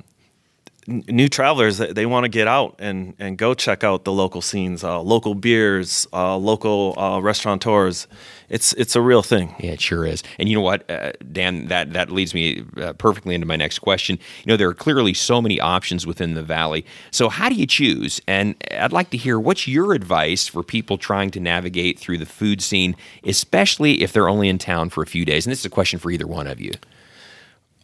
new 0.87 1.27
travelers 1.27 1.77
they, 1.77 1.91
they 1.93 2.05
want 2.05 2.23
to 2.23 2.29
get 2.29 2.47
out 2.47 2.75
and, 2.79 3.13
and 3.19 3.37
go 3.37 3.53
check 3.53 3.83
out 3.83 4.03
the 4.03 4.11
local 4.11 4.41
scenes, 4.41 4.83
uh, 4.83 4.99
local 5.01 5.35
beers, 5.35 6.07
uh, 6.13 6.35
local 6.35 6.95
uh, 6.97 7.19
restaurateurs. 7.19 8.07
It's 8.49 8.73
it's 8.73 8.95
a 8.95 9.01
real 9.01 9.21
thing. 9.21 9.55
Yeah, 9.59 9.71
it 9.71 9.81
sure 9.81 10.05
is. 10.05 10.23
And 10.37 10.49
you 10.49 10.55
know 10.55 10.61
what, 10.61 10.89
uh, 10.89 11.13
Dan, 11.31 11.67
that, 11.67 11.93
that 11.93 12.11
leads 12.11 12.33
me 12.33 12.65
uh, 12.77 12.93
perfectly 12.93 13.35
into 13.35 13.47
my 13.47 13.55
next 13.55 13.79
question. 13.79 14.17
You 14.43 14.51
know, 14.51 14.57
there 14.57 14.67
are 14.67 14.73
clearly 14.73 15.13
so 15.13 15.41
many 15.41 15.59
options 15.59 16.05
within 16.05 16.33
the 16.33 16.43
valley. 16.43 16.85
So, 17.11 17.29
how 17.29 17.47
do 17.47 17.55
you 17.55 17.65
choose? 17.65 18.19
And 18.27 18.55
I'd 18.71 18.91
like 18.91 19.11
to 19.11 19.17
hear 19.17 19.39
what's 19.39 19.67
your 19.67 19.93
advice 19.93 20.47
for 20.47 20.63
people 20.63 20.97
trying 20.97 21.31
to 21.31 21.39
navigate 21.39 21.99
through 21.99 22.17
the 22.17 22.25
food 22.25 22.61
scene, 22.61 22.95
especially 23.23 24.01
if 24.01 24.11
they're 24.11 24.29
only 24.29 24.49
in 24.49 24.57
town 24.57 24.89
for 24.89 25.01
a 25.01 25.07
few 25.07 25.25
days? 25.25 25.45
And 25.45 25.51
this 25.51 25.59
is 25.59 25.65
a 25.65 25.69
question 25.69 25.99
for 25.99 26.11
either 26.11 26.27
one 26.27 26.47
of 26.47 26.59
you. 26.59 26.71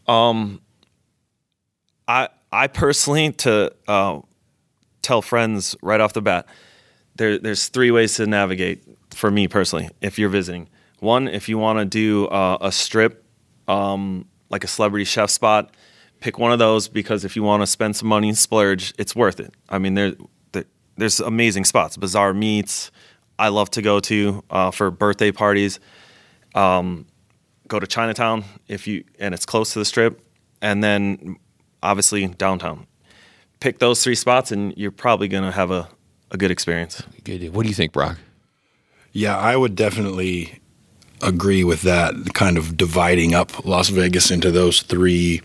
Um, 0.07 0.61
I 2.07 2.29
I 2.51 2.67
personally 2.67 3.31
to 3.33 3.73
uh, 3.87 4.21
tell 5.01 5.21
friends 5.21 5.75
right 5.81 5.99
off 5.99 6.13
the 6.13 6.21
bat, 6.21 6.47
there 7.15 7.37
there's 7.37 7.67
three 7.67 7.91
ways 7.91 8.15
to 8.15 8.27
navigate 8.27 8.83
for 9.11 9.31
me 9.31 9.47
personally. 9.47 9.89
If 10.01 10.17
you're 10.19 10.29
visiting, 10.29 10.69
one, 10.99 11.27
if 11.27 11.49
you 11.49 11.57
want 11.57 11.79
to 11.79 11.85
do 11.85 12.27
uh, 12.27 12.57
a 12.61 12.71
strip, 12.71 13.23
um, 13.67 14.27
like 14.49 14.63
a 14.63 14.67
celebrity 14.67 15.05
chef 15.05 15.29
spot, 15.29 15.73
pick 16.19 16.39
one 16.39 16.51
of 16.51 16.59
those 16.59 16.87
because 16.87 17.25
if 17.25 17.35
you 17.35 17.43
want 17.43 17.61
to 17.63 17.67
spend 17.67 17.95
some 17.95 18.07
money 18.07 18.29
and 18.29 18.37
splurge, 18.37 18.93
it's 18.97 19.15
worth 19.15 19.39
it. 19.39 19.53
I 19.69 19.77
mean, 19.77 19.95
there, 19.95 20.13
there 20.51 20.65
there's 20.97 21.19
amazing 21.19 21.65
spots, 21.65 21.97
Bazaar 21.97 22.33
Meats. 22.33 22.91
I 23.39 23.49
love 23.49 23.69
to 23.71 23.81
go 23.81 23.99
to 24.01 24.43
uh, 24.49 24.71
for 24.71 24.89
birthday 24.89 25.31
parties. 25.31 25.79
Um, 26.55 27.05
go 27.67 27.79
to 27.79 27.85
Chinatown 27.85 28.45
if 28.67 28.87
you 28.87 29.03
and 29.19 29.33
it's 29.33 29.45
close 29.45 29.73
to 29.73 29.79
the 29.79 29.85
strip, 29.85 30.21
and 30.61 30.83
then 30.83 31.37
obviously 31.83 32.27
downtown. 32.27 32.87
Pick 33.59 33.79
those 33.79 34.03
three 34.03 34.15
spots, 34.15 34.51
and 34.51 34.73
you're 34.77 34.91
probably 34.91 35.27
going 35.27 35.43
to 35.43 35.51
have 35.51 35.71
a, 35.71 35.89
a 36.31 36.37
good 36.37 36.51
experience. 36.51 37.01
Good. 37.23 37.53
What 37.53 37.63
do 37.63 37.69
you 37.69 37.75
think, 37.75 37.91
Brock? 37.91 38.17
Yeah, 39.13 39.37
I 39.37 39.55
would 39.55 39.75
definitely 39.75 40.59
agree 41.23 41.63
with 41.63 41.81
that 41.81 42.13
kind 42.33 42.57
of 42.57 42.77
dividing 42.77 43.33
up 43.33 43.65
Las 43.65 43.89
Vegas 43.89 44.29
into 44.29 44.51
those 44.51 44.81
three 44.81 45.41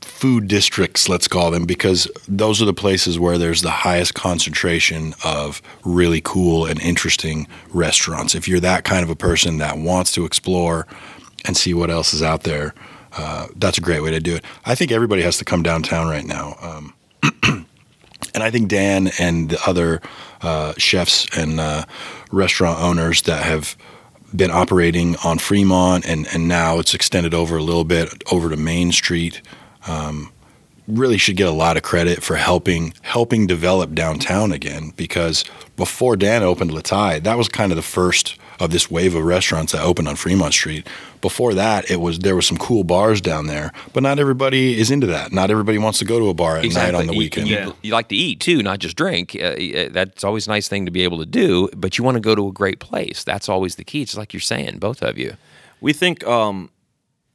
food 0.00 0.48
districts, 0.48 1.08
let's 1.08 1.26
call 1.26 1.50
them, 1.50 1.64
because 1.64 2.06
those 2.28 2.60
are 2.60 2.66
the 2.66 2.74
places 2.74 3.18
where 3.18 3.38
there's 3.38 3.62
the 3.62 3.70
highest 3.70 4.14
concentration 4.14 5.14
of 5.24 5.60
really 5.84 6.20
cool 6.22 6.66
and 6.66 6.80
interesting 6.80 7.48
restaurants. 7.70 8.34
If 8.34 8.46
you're 8.46 8.60
that 8.60 8.84
kind 8.84 9.02
of 9.02 9.10
a 9.10 9.16
person 9.16 9.56
that 9.58 9.78
wants 9.78 10.12
to 10.12 10.24
explore 10.24 10.86
and 11.46 11.56
see 11.56 11.74
what 11.74 11.90
else 11.90 12.12
is 12.12 12.22
out 12.22 12.42
there, 12.42 12.74
uh, 13.16 13.48
that's 13.56 13.78
a 13.78 13.80
great 13.80 14.02
way 14.02 14.10
to 14.10 14.20
do 14.20 14.36
it. 14.36 14.44
I 14.64 14.74
think 14.74 14.92
everybody 14.92 15.22
has 15.22 15.38
to 15.38 15.44
come 15.44 15.62
downtown 15.62 16.08
right 16.08 16.24
now. 16.24 16.56
Um, 16.60 16.94
and 18.34 18.42
I 18.42 18.50
think 18.50 18.68
Dan 18.68 19.10
and 19.18 19.50
the 19.50 19.60
other 19.66 20.00
uh, 20.42 20.74
chefs 20.78 21.26
and 21.36 21.60
uh, 21.60 21.84
restaurant 22.30 22.80
owners 22.80 23.22
that 23.22 23.42
have 23.42 23.76
been 24.34 24.50
operating 24.50 25.16
on 25.24 25.38
Fremont 25.38 26.06
and, 26.06 26.26
and 26.32 26.46
now 26.46 26.78
it's 26.78 26.94
extended 26.94 27.34
over 27.34 27.56
a 27.56 27.62
little 27.62 27.84
bit 27.84 28.22
over 28.30 28.48
to 28.48 28.56
Main 28.56 28.92
Street 28.92 29.42
um, 29.88 30.32
really 30.86 31.18
should 31.18 31.36
get 31.36 31.48
a 31.48 31.52
lot 31.52 31.76
of 31.76 31.82
credit 31.82 32.22
for 32.22 32.36
helping 32.36 32.92
helping 33.02 33.46
develop 33.46 33.94
downtown 33.94 34.52
again 34.52 34.92
because 34.96 35.44
before 35.76 36.16
Dan 36.16 36.42
opened 36.42 36.72
Le 36.72 36.82
Thai, 36.82 37.18
that 37.20 37.36
was 37.36 37.48
kind 37.48 37.72
of 37.72 37.76
the 37.76 37.82
first 37.82 38.38
of 38.60 38.70
this 38.70 38.90
wave 38.90 39.14
of 39.14 39.24
restaurants 39.24 39.72
that 39.72 39.82
opened 39.82 40.06
on 40.06 40.16
Fremont 40.16 40.52
Street. 40.52 40.86
Before 41.22 41.54
that, 41.54 41.90
it 41.90 41.96
was 42.00 42.18
there 42.20 42.34
were 42.34 42.42
some 42.42 42.58
cool 42.58 42.84
bars 42.84 43.20
down 43.20 43.46
there, 43.46 43.72
but 43.92 44.02
not 44.02 44.18
everybody 44.18 44.78
is 44.78 44.90
into 44.90 45.06
that. 45.08 45.32
Not 45.32 45.50
everybody 45.50 45.78
wants 45.78 45.98
to 46.00 46.04
go 46.04 46.18
to 46.18 46.28
a 46.28 46.34
bar 46.34 46.58
at 46.58 46.72
night 46.72 46.94
on 46.94 47.06
the 47.06 47.12
You- 47.14 47.18
weekend. 47.18 47.48
You, 47.48 47.56
Yeah. 47.56 47.72
you 47.82 47.92
like 47.92 48.08
to 48.08 48.16
eat 48.16 48.40
too, 48.40 48.62
not 48.62 48.78
just 48.78 48.96
drink. 48.96 49.34
Uh, 49.34 49.44
uh, 49.46 49.88
that's 49.90 50.22
always 50.24 50.46
a 50.46 50.50
nice 50.50 50.68
thing 50.68 50.84
to 50.84 50.90
be 50.90 51.02
able 51.02 51.18
to 51.18 51.26
do, 51.26 51.68
but 51.76 51.98
you 51.98 52.04
want 52.04 52.16
to 52.16 52.20
go 52.20 52.34
to 52.34 52.48
a 52.48 52.52
great 52.52 52.78
place. 52.80 53.24
That's 53.24 53.48
always 53.48 53.76
the 53.76 53.84
key. 53.84 54.02
It's 54.02 54.16
like 54.16 54.32
you're 54.32 54.40
saying, 54.40 54.78
both 54.78 55.02
of 55.02 55.18
you. 55.18 55.36
We 55.80 55.92
think 55.92 56.26
um, 56.26 56.70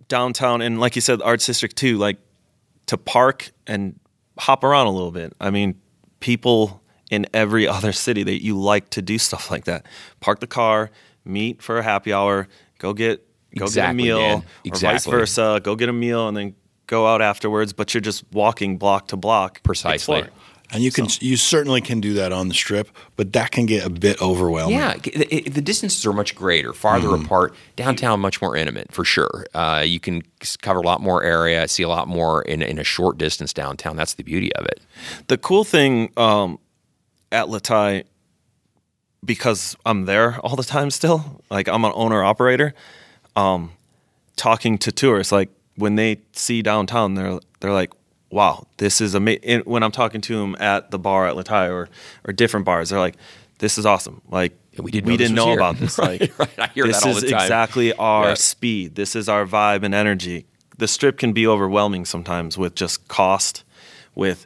downtown, 0.08 0.62
and 0.62 0.80
like 0.80 0.96
you 0.96 1.02
said, 1.02 1.20
the 1.20 1.24
Arts 1.26 1.46
District 1.46 1.76
too, 1.76 1.98
like 1.98 2.18
to 2.88 2.98
park 2.98 3.52
and 3.66 4.00
hop 4.38 4.64
around 4.64 4.88
a 4.88 4.92
little 4.92 5.12
bit. 5.12 5.34
I 5.42 5.50
mean, 5.50 5.76
people 6.20 6.82
in 7.12 7.26
every 7.34 7.68
other 7.76 7.92
city 7.92 8.24
that 8.24 8.44
you 8.44 8.60
like 8.60 8.90
to 8.92 9.02
do 9.02 9.18
stuff 9.18 9.50
like 9.52 9.66
that. 9.66 9.86
Park 10.20 10.40
the 10.40 10.48
car, 10.48 10.92
meet 11.26 11.62
for 11.62 11.78
a 11.80 11.84
happy 11.84 12.14
hour, 12.14 12.48
go 12.80 12.94
get 12.94 13.26
go 13.58 13.66
Exactly, 13.66 14.04
get 14.06 14.12
a 14.14 14.18
meal, 14.18 14.40
Dan. 14.40 14.44
or 14.74 14.78
vice 14.78 15.06
versa. 15.06 15.60
Go 15.64 15.76
get 15.76 15.90
a 15.90 15.94
meal 15.94 16.28
and 16.28 16.36
then 16.38 16.56
go 16.88 17.08
out 17.08 17.22
afterwards. 17.22 17.74
But 17.74 17.94
you're 17.94 18.02
just 18.02 18.24
walking 18.32 18.78
block 18.78 19.08
to 19.10 19.18
block, 19.18 19.64
Precisely. 19.64 19.96
exploring. 20.20 20.30
And 20.72 20.82
you 20.84 20.92
can 20.92 21.06
you 21.22 21.38
certainly 21.38 21.80
can 21.80 22.02
do 22.02 22.16
that 22.16 22.34
on 22.34 22.48
the 22.48 22.56
strip, 22.56 22.90
but 23.16 23.34
that 23.34 23.52
can 23.52 23.68
get 23.68 23.86
a 23.86 23.90
bit 23.90 24.20
overwhelming. 24.20 24.76
Yeah, 24.76 24.96
the, 24.98 25.44
the 25.48 25.62
distances 25.62 26.04
are 26.08 26.12
much 26.12 26.36
greater, 26.36 26.74
farther 26.74 27.08
Mm-hmm. 27.10 27.26
apart. 27.26 27.54
Downtown, 27.76 28.20
much 28.20 28.42
more 28.42 28.58
intimate 28.58 28.92
for 28.92 29.06
sure. 29.06 29.46
Uh, 29.54 29.84
you 29.86 30.00
can 30.00 30.24
cover 30.64 30.80
a 30.80 30.82
lot 30.84 31.02
more 31.02 31.22
area, 31.24 31.68
see 31.68 31.84
a 31.84 31.88
lot 31.88 32.08
more 32.08 32.42
in, 32.42 32.64
in 32.64 32.80
a 32.80 32.84
short 32.84 33.20
distance 33.20 33.54
downtown. 33.54 33.96
That's 33.96 34.16
the 34.16 34.24
beauty 34.24 34.54
of 34.56 34.66
it. 34.66 34.82
The 35.28 35.38
cool 35.38 35.64
thing 35.66 36.12
um, 36.18 36.58
at 37.32 37.48
Le 37.48 37.60
Thai, 37.60 38.04
because 39.26 39.76
I'm 39.86 40.06
there 40.06 40.40
all 40.40 40.56
the 40.56 40.64
time 40.64 40.90
still, 40.92 41.42
like 41.50 41.68
I'm 41.68 41.84
an 41.86 41.92
owner 41.96 42.24
operator, 42.24 42.74
um, 43.36 43.72
talking 44.36 44.78
to 44.80 44.92
tourists, 44.92 45.32
like 45.32 45.50
when 45.76 45.96
they 45.96 46.20
see 46.34 46.62
downtown, 46.62 47.16
they're 47.16 47.40
they're 47.60 47.74
like, 47.74 47.92
"Wow, 48.30 48.68
this 48.78 49.02
is 49.02 49.16
amazing." 49.16 49.62
When 49.66 49.84
I'm 49.84 49.92
talking 49.92 50.22
to 50.22 50.38
them 50.40 50.56
at 50.60 50.92
the 50.92 51.00
bar 51.00 51.28
at 51.28 51.36
Le 51.36 51.44
Thai 51.44 51.68
or 51.70 51.90
or 52.28 52.34
different 52.34 52.66
bars, 52.66 52.90
they're 52.90 53.00
like, 53.00 53.16
"This 53.60 53.78
is 53.78 53.86
awesome!" 53.86 54.22
Like 54.30 54.54
Yeah, 54.74 54.82
we 54.84 54.92
didn't 54.92 55.06
know 55.08 55.12
we 55.14 55.18
this 55.18 55.28
didn't 55.30 55.36
know 55.36 55.54
about 55.54 55.78
this. 55.78 55.98
Right, 56.06 56.22
Like 56.22 56.40
right. 56.40 56.60
I 56.60 56.68
hear 56.74 56.86
this 56.86 57.02
that 57.02 57.06
all 57.10 57.16
is 57.18 57.22
the 57.24 57.32
time. 57.32 57.42
exactly 57.42 57.94
our 57.94 58.30
Yeah. 58.30 58.34
speed. 58.36 58.96
This 58.96 59.16
is 59.16 59.28
our 59.28 59.46
vibe 59.46 59.84
and 59.84 59.94
energy. 59.94 60.46
The 60.78 60.88
strip 60.88 61.18
can 61.18 61.32
be 61.34 61.48
overwhelming 61.48 62.06
sometimes 62.06 62.58
with 62.58 62.76
just 62.76 63.08
cost, 63.08 63.64
with 64.14 64.46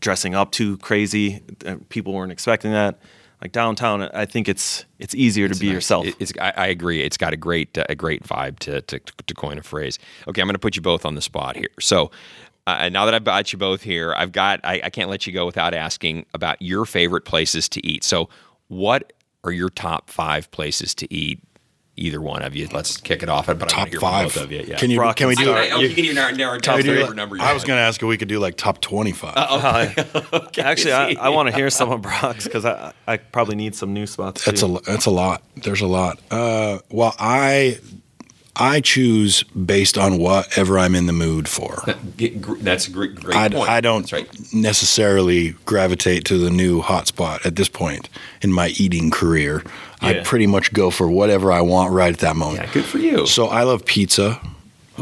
dressing 0.00 0.34
up 0.34 0.50
too 0.52 0.76
crazy. 0.78 1.40
Uh, 1.64 1.76
People 1.88 2.12
weren't 2.12 2.32
expecting 2.32 2.72
that. 2.72 2.98
Like 3.42 3.50
downtown, 3.52 4.02
I 4.14 4.24
think 4.24 4.48
it's 4.48 4.84
it's 5.00 5.14
easier 5.16 5.48
to 5.48 5.58
be 5.58 5.66
nice. 5.66 5.74
yourself. 5.74 6.06
It- 6.06 6.14
It's, 6.20 6.32
I, 6.40 6.52
I 6.56 6.66
agree. 6.68 7.02
It's 7.02 7.16
got 7.16 7.32
a 7.32 7.36
great 7.36 7.76
uh, 7.76 7.84
a 7.88 7.94
great 7.96 8.22
vibe 8.22 8.60
to, 8.60 8.80
to 8.82 9.00
to 9.00 9.34
coin 9.34 9.58
a 9.58 9.62
phrase. 9.62 9.98
Okay, 10.28 10.40
I'm 10.40 10.46
going 10.46 10.54
to 10.54 10.60
put 10.60 10.76
you 10.76 10.82
both 10.82 11.04
on 11.04 11.16
the 11.16 11.22
spot 11.22 11.56
here. 11.56 11.68
So 11.80 12.12
uh, 12.68 12.88
now 12.88 13.04
that 13.04 13.14
I've 13.14 13.24
got 13.24 13.52
you 13.52 13.58
both 13.58 13.82
here, 13.82 14.14
I've 14.16 14.30
got 14.30 14.60
I, 14.62 14.80
I 14.84 14.90
can't 14.90 15.10
let 15.10 15.26
you 15.26 15.32
go 15.32 15.44
without 15.44 15.74
asking 15.74 16.24
about 16.34 16.62
your 16.62 16.86
favorite 16.86 17.24
places 17.24 17.68
to 17.70 17.84
eat. 17.84 18.04
So 18.04 18.28
what 18.68 19.12
are 19.42 19.50
your 19.50 19.70
top 19.70 20.08
five 20.08 20.48
places 20.52 20.94
to 20.94 21.12
eat? 21.12 21.40
Either 21.94 22.22
one 22.22 22.42
of 22.42 22.56
you. 22.56 22.66
Let's 22.72 22.96
kick 22.96 23.22
it 23.22 23.28
off. 23.28 23.46
But 23.46 23.62
I 23.62 23.66
Top 23.66 23.78
want 23.78 23.86
to 23.86 23.90
hear 23.90 24.00
five. 24.00 24.24
both 24.34 24.44
of 24.44 24.50
you. 24.50 24.64
Yeah. 24.66 24.78
Can 24.78 24.90
you? 24.90 24.96
Brock 24.96 25.16
can 25.16 25.28
we 25.28 25.34
do? 25.34 25.44
Scott. 25.44 25.58
I, 25.58 25.68
I, 25.68 25.78
you 25.78 25.94
can 25.94 26.04
even 26.04 26.14
narrow, 26.14 26.34
narrow 26.34 26.58
can 26.58 26.76
we 26.76 26.82
down 26.82 26.94
do 26.94 27.00
whatever 27.00 27.14
number 27.14 27.36
I 27.38 27.52
was 27.52 27.64
going 27.64 27.76
to 27.76 27.82
ask 27.82 28.02
if 28.02 28.08
we 28.08 28.16
could 28.16 28.28
do 28.28 28.38
like 28.38 28.56
top 28.56 28.80
twenty-five. 28.80 29.36
Actually, 30.58 30.92
I, 30.92 31.16
I 31.20 31.28
want 31.28 31.50
to 31.50 31.54
hear 31.54 31.68
some 31.68 31.90
of 31.90 32.00
Brock's 32.00 32.44
because 32.44 32.64
I 32.64 32.94
I 33.06 33.18
probably 33.18 33.56
need 33.56 33.74
some 33.74 33.92
new 33.92 34.06
spots. 34.06 34.44
That's 34.44 34.62
too. 34.62 34.76
a 34.76 34.80
that's 34.80 35.04
a 35.04 35.10
lot. 35.10 35.42
There's 35.56 35.82
a 35.82 35.86
lot. 35.86 36.18
Uh, 36.30 36.78
well, 36.90 37.14
I 37.18 37.78
I 38.54 38.80
choose 38.80 39.44
based 39.44 39.96
on 39.96 40.18
whatever 40.18 40.78
I'm 40.78 40.94
in 40.94 41.06
the 41.06 41.12
mood 41.12 41.48
for. 41.48 41.82
That's 41.86 42.86
a 42.86 42.90
great, 42.90 43.14
great 43.14 43.36
I, 43.36 43.48
point. 43.48 43.68
I 43.68 43.80
don't 43.80 44.10
right. 44.12 44.28
necessarily 44.52 45.52
gravitate 45.64 46.26
to 46.26 46.36
the 46.36 46.50
new 46.50 46.82
hotspot 46.82 47.46
at 47.46 47.56
this 47.56 47.68
point 47.68 48.10
in 48.42 48.52
my 48.52 48.68
eating 48.78 49.10
career. 49.10 49.62
I 50.02 50.14
pretty 50.20 50.46
much 50.46 50.72
go 50.72 50.90
for 50.90 51.08
whatever 51.08 51.50
I 51.50 51.60
want 51.60 51.92
right 51.92 52.12
at 52.12 52.18
that 52.18 52.36
moment. 52.36 52.66
Yeah, 52.66 52.72
good 52.72 52.84
for 52.84 52.98
you. 52.98 53.26
So 53.26 53.46
I 53.46 53.62
love 53.62 53.86
pizza. 53.86 54.40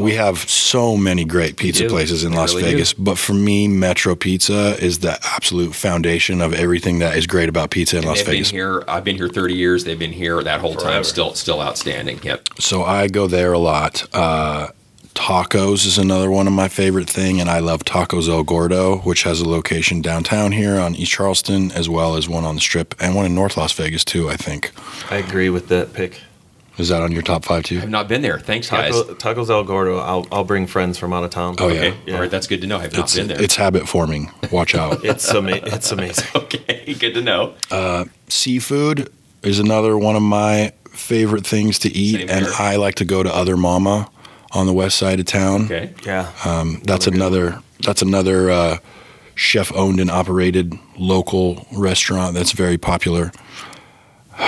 We 0.01 0.13
have 0.15 0.37
so 0.49 0.97
many 0.97 1.25
great 1.25 1.57
pizza 1.57 1.87
places 1.87 2.23
in 2.23 2.31
We 2.31 2.37
Las 2.37 2.51
really 2.53 2.63
do. 2.63 2.71
Vegas, 2.71 2.93
but 2.93 3.17
for 3.17 3.33
me, 3.33 3.67
Metro 3.67 4.15
Pizza 4.15 4.75
is 4.83 4.99
the 4.99 5.17
absolute 5.35 5.73
foundation 5.75 6.41
of 6.41 6.53
everything 6.53 6.99
that 6.99 7.15
is 7.17 7.27
great 7.27 7.49
about 7.49 7.69
pizza 7.71 7.97
in 7.97 8.03
Las 8.05 8.17
They've 8.17 8.25
been 8.25 8.33
Vegas. 8.35 8.49
here. 8.49 8.83
I've 8.87 9.03
been 9.03 9.15
here 9.15 9.29
30 9.29 9.53
years. 9.53 9.83
They've 9.83 9.97
been 9.99 10.13
here 10.13 10.41
that 10.43 10.59
whole 10.59 10.75
time. 10.75 11.03
Still, 11.03 11.33
still 11.35 11.61
outstanding. 11.61 12.19
Yep. 12.23 12.49
So 12.59 12.83
I 12.83 13.07
go 13.07 13.27
there 13.27 13.53
a 13.53 13.59
lot. 13.59 14.03
Uh, 14.13 14.69
tacos 15.13 15.85
is 15.85 15.97
another 15.97 16.31
one 16.31 16.47
of 16.47 16.53
my 16.53 16.67
favorite 16.67 17.09
thing, 17.09 17.39
and 17.41 17.49
I 17.49 17.59
love 17.59 17.83
Tacos 17.83 18.29
El 18.29 18.43
Gordo, 18.43 18.97
which 18.99 19.23
has 19.23 19.41
a 19.41 19.47
location 19.47 20.01
downtown 20.01 20.51
here 20.53 20.79
on 20.79 20.95
East 20.95 21.11
Charleston, 21.11 21.71
as 21.73 21.89
well 21.89 22.15
as 22.15 22.27
one 22.29 22.45
on 22.45 22.55
the 22.55 22.61
Strip 22.61 22.95
and 22.99 23.15
one 23.15 23.25
in 23.25 23.35
North 23.35 23.57
Las 23.57 23.73
Vegas 23.73 24.03
too. 24.05 24.29
I 24.29 24.35
think 24.37 24.71
I 25.11 25.17
agree 25.17 25.49
with 25.49 25.67
that 25.67 25.93
pick. 25.93 26.21
Is 26.77 26.89
that 26.89 27.01
on 27.01 27.11
your 27.11 27.21
top 27.21 27.45
five 27.45 27.63
too? 27.63 27.79
I've 27.81 27.89
not 27.89 28.07
been 28.07 28.21
there. 28.21 28.39
Thanks, 28.39 28.69
guys. 28.69 28.93
Taco, 28.93 29.13
Tacos 29.15 29.49
El 29.49 29.63
Gordo. 29.63 29.97
I'll 29.99 30.25
I'll 30.31 30.43
bring 30.43 30.67
friends 30.67 30.97
from 30.97 31.13
out 31.13 31.23
of 31.23 31.29
town. 31.29 31.55
Oh, 31.59 31.67
yeah. 31.67 31.79
Okay. 31.79 31.97
Yeah. 32.05 32.15
All 32.15 32.21
right. 32.21 32.31
That's 32.31 32.47
good 32.47 32.61
to 32.61 32.67
know. 32.67 32.77
I've 32.77 32.93
not 32.93 33.03
It's 33.03 33.15
been 33.15 33.27
there. 33.27 33.41
it's 33.41 33.55
habit 33.55 33.87
forming. 33.87 34.31
Watch 34.51 34.73
out. 34.75 35.03
It's 35.11 35.33
ama- 35.33 35.59
It's 35.63 35.91
amazing. 35.91 36.27
okay. 36.35 36.93
Good 36.93 37.13
to 37.15 37.21
know. 37.21 37.53
Uh, 37.69 38.05
Seafood 38.29 39.11
is 39.43 39.59
another 39.59 39.97
one 39.97 40.15
of 40.15 40.21
my 40.23 40.73
favorite 40.89 41.45
things 41.45 41.79
to 41.79 41.89
eat, 41.89 42.17
Same 42.17 42.29
and 42.29 42.45
here. 42.45 42.53
I 42.59 42.75
like 42.77 42.95
to 42.95 43.05
go 43.05 43.23
to 43.23 43.33
Other 43.33 43.57
Mama 43.57 44.09
on 44.51 44.65
the 44.65 44.73
west 44.73 44.97
side 44.97 45.19
of 45.19 45.25
town. 45.25 45.65
Okay. 45.65 45.93
Yeah. 46.05 46.31
Um, 46.45 46.81
that's 46.85 47.07
another 47.07 47.59
that's 47.85 48.01
another 48.01 48.49
uh, 48.49 48.77
chef 49.35 49.71
owned 49.75 49.99
and 49.99 50.09
operated 50.11 50.73
local 50.97 51.65
restaurant 51.75 52.33
that's 52.35 52.51
very 52.51 52.77
popular. 52.77 53.31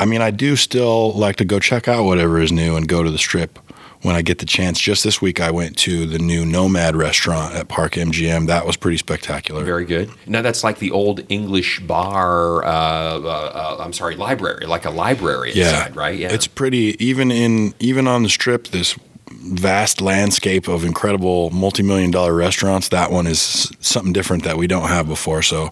I 0.00 0.06
mean, 0.06 0.22
I 0.22 0.30
do 0.30 0.56
still 0.56 1.12
like 1.12 1.36
to 1.36 1.44
go 1.44 1.60
check 1.60 1.86
out 1.86 2.04
whatever 2.04 2.40
is 2.40 2.50
new 2.50 2.74
and 2.74 2.88
go 2.88 3.02
to 3.02 3.10
the 3.10 3.18
strip 3.18 3.58
when 4.00 4.16
I 4.16 4.22
get 4.22 4.38
the 4.38 4.46
chance. 4.46 4.80
Just 4.80 5.04
this 5.04 5.20
week, 5.20 5.42
I 5.42 5.50
went 5.50 5.76
to 5.80 6.06
the 6.06 6.18
new 6.18 6.46
Nomad 6.46 6.96
restaurant 6.96 7.54
at 7.54 7.68
Park 7.68 7.92
MGM. 7.92 8.46
That 8.46 8.64
was 8.64 8.78
pretty 8.78 8.96
spectacular. 8.96 9.62
Very 9.62 9.84
good. 9.84 10.10
Now 10.26 10.40
that's 10.40 10.64
like 10.64 10.78
the 10.78 10.90
old 10.90 11.20
English 11.28 11.80
bar. 11.80 12.64
Uh, 12.64 12.68
uh, 12.68 13.18
uh, 13.28 13.76
I'm 13.78 13.92
sorry, 13.92 14.16
library, 14.16 14.64
like 14.64 14.86
a 14.86 14.90
library 14.90 15.52
yeah, 15.52 15.68
inside, 15.68 15.96
right? 15.96 16.18
Yeah. 16.18 16.32
It's 16.32 16.46
pretty 16.46 16.96
even 17.04 17.30
in 17.30 17.74
even 17.78 18.06
on 18.06 18.22
the 18.22 18.30
strip. 18.30 18.68
This 18.68 18.98
vast 19.28 20.00
landscape 20.00 20.66
of 20.66 20.82
incredible 20.82 21.50
multi-million 21.50 22.10
dollar 22.10 22.32
restaurants. 22.32 22.88
That 22.88 23.10
one 23.10 23.26
is 23.26 23.70
something 23.80 24.14
different 24.14 24.44
that 24.44 24.56
we 24.56 24.66
don't 24.66 24.88
have 24.88 25.06
before. 25.08 25.42
So 25.42 25.70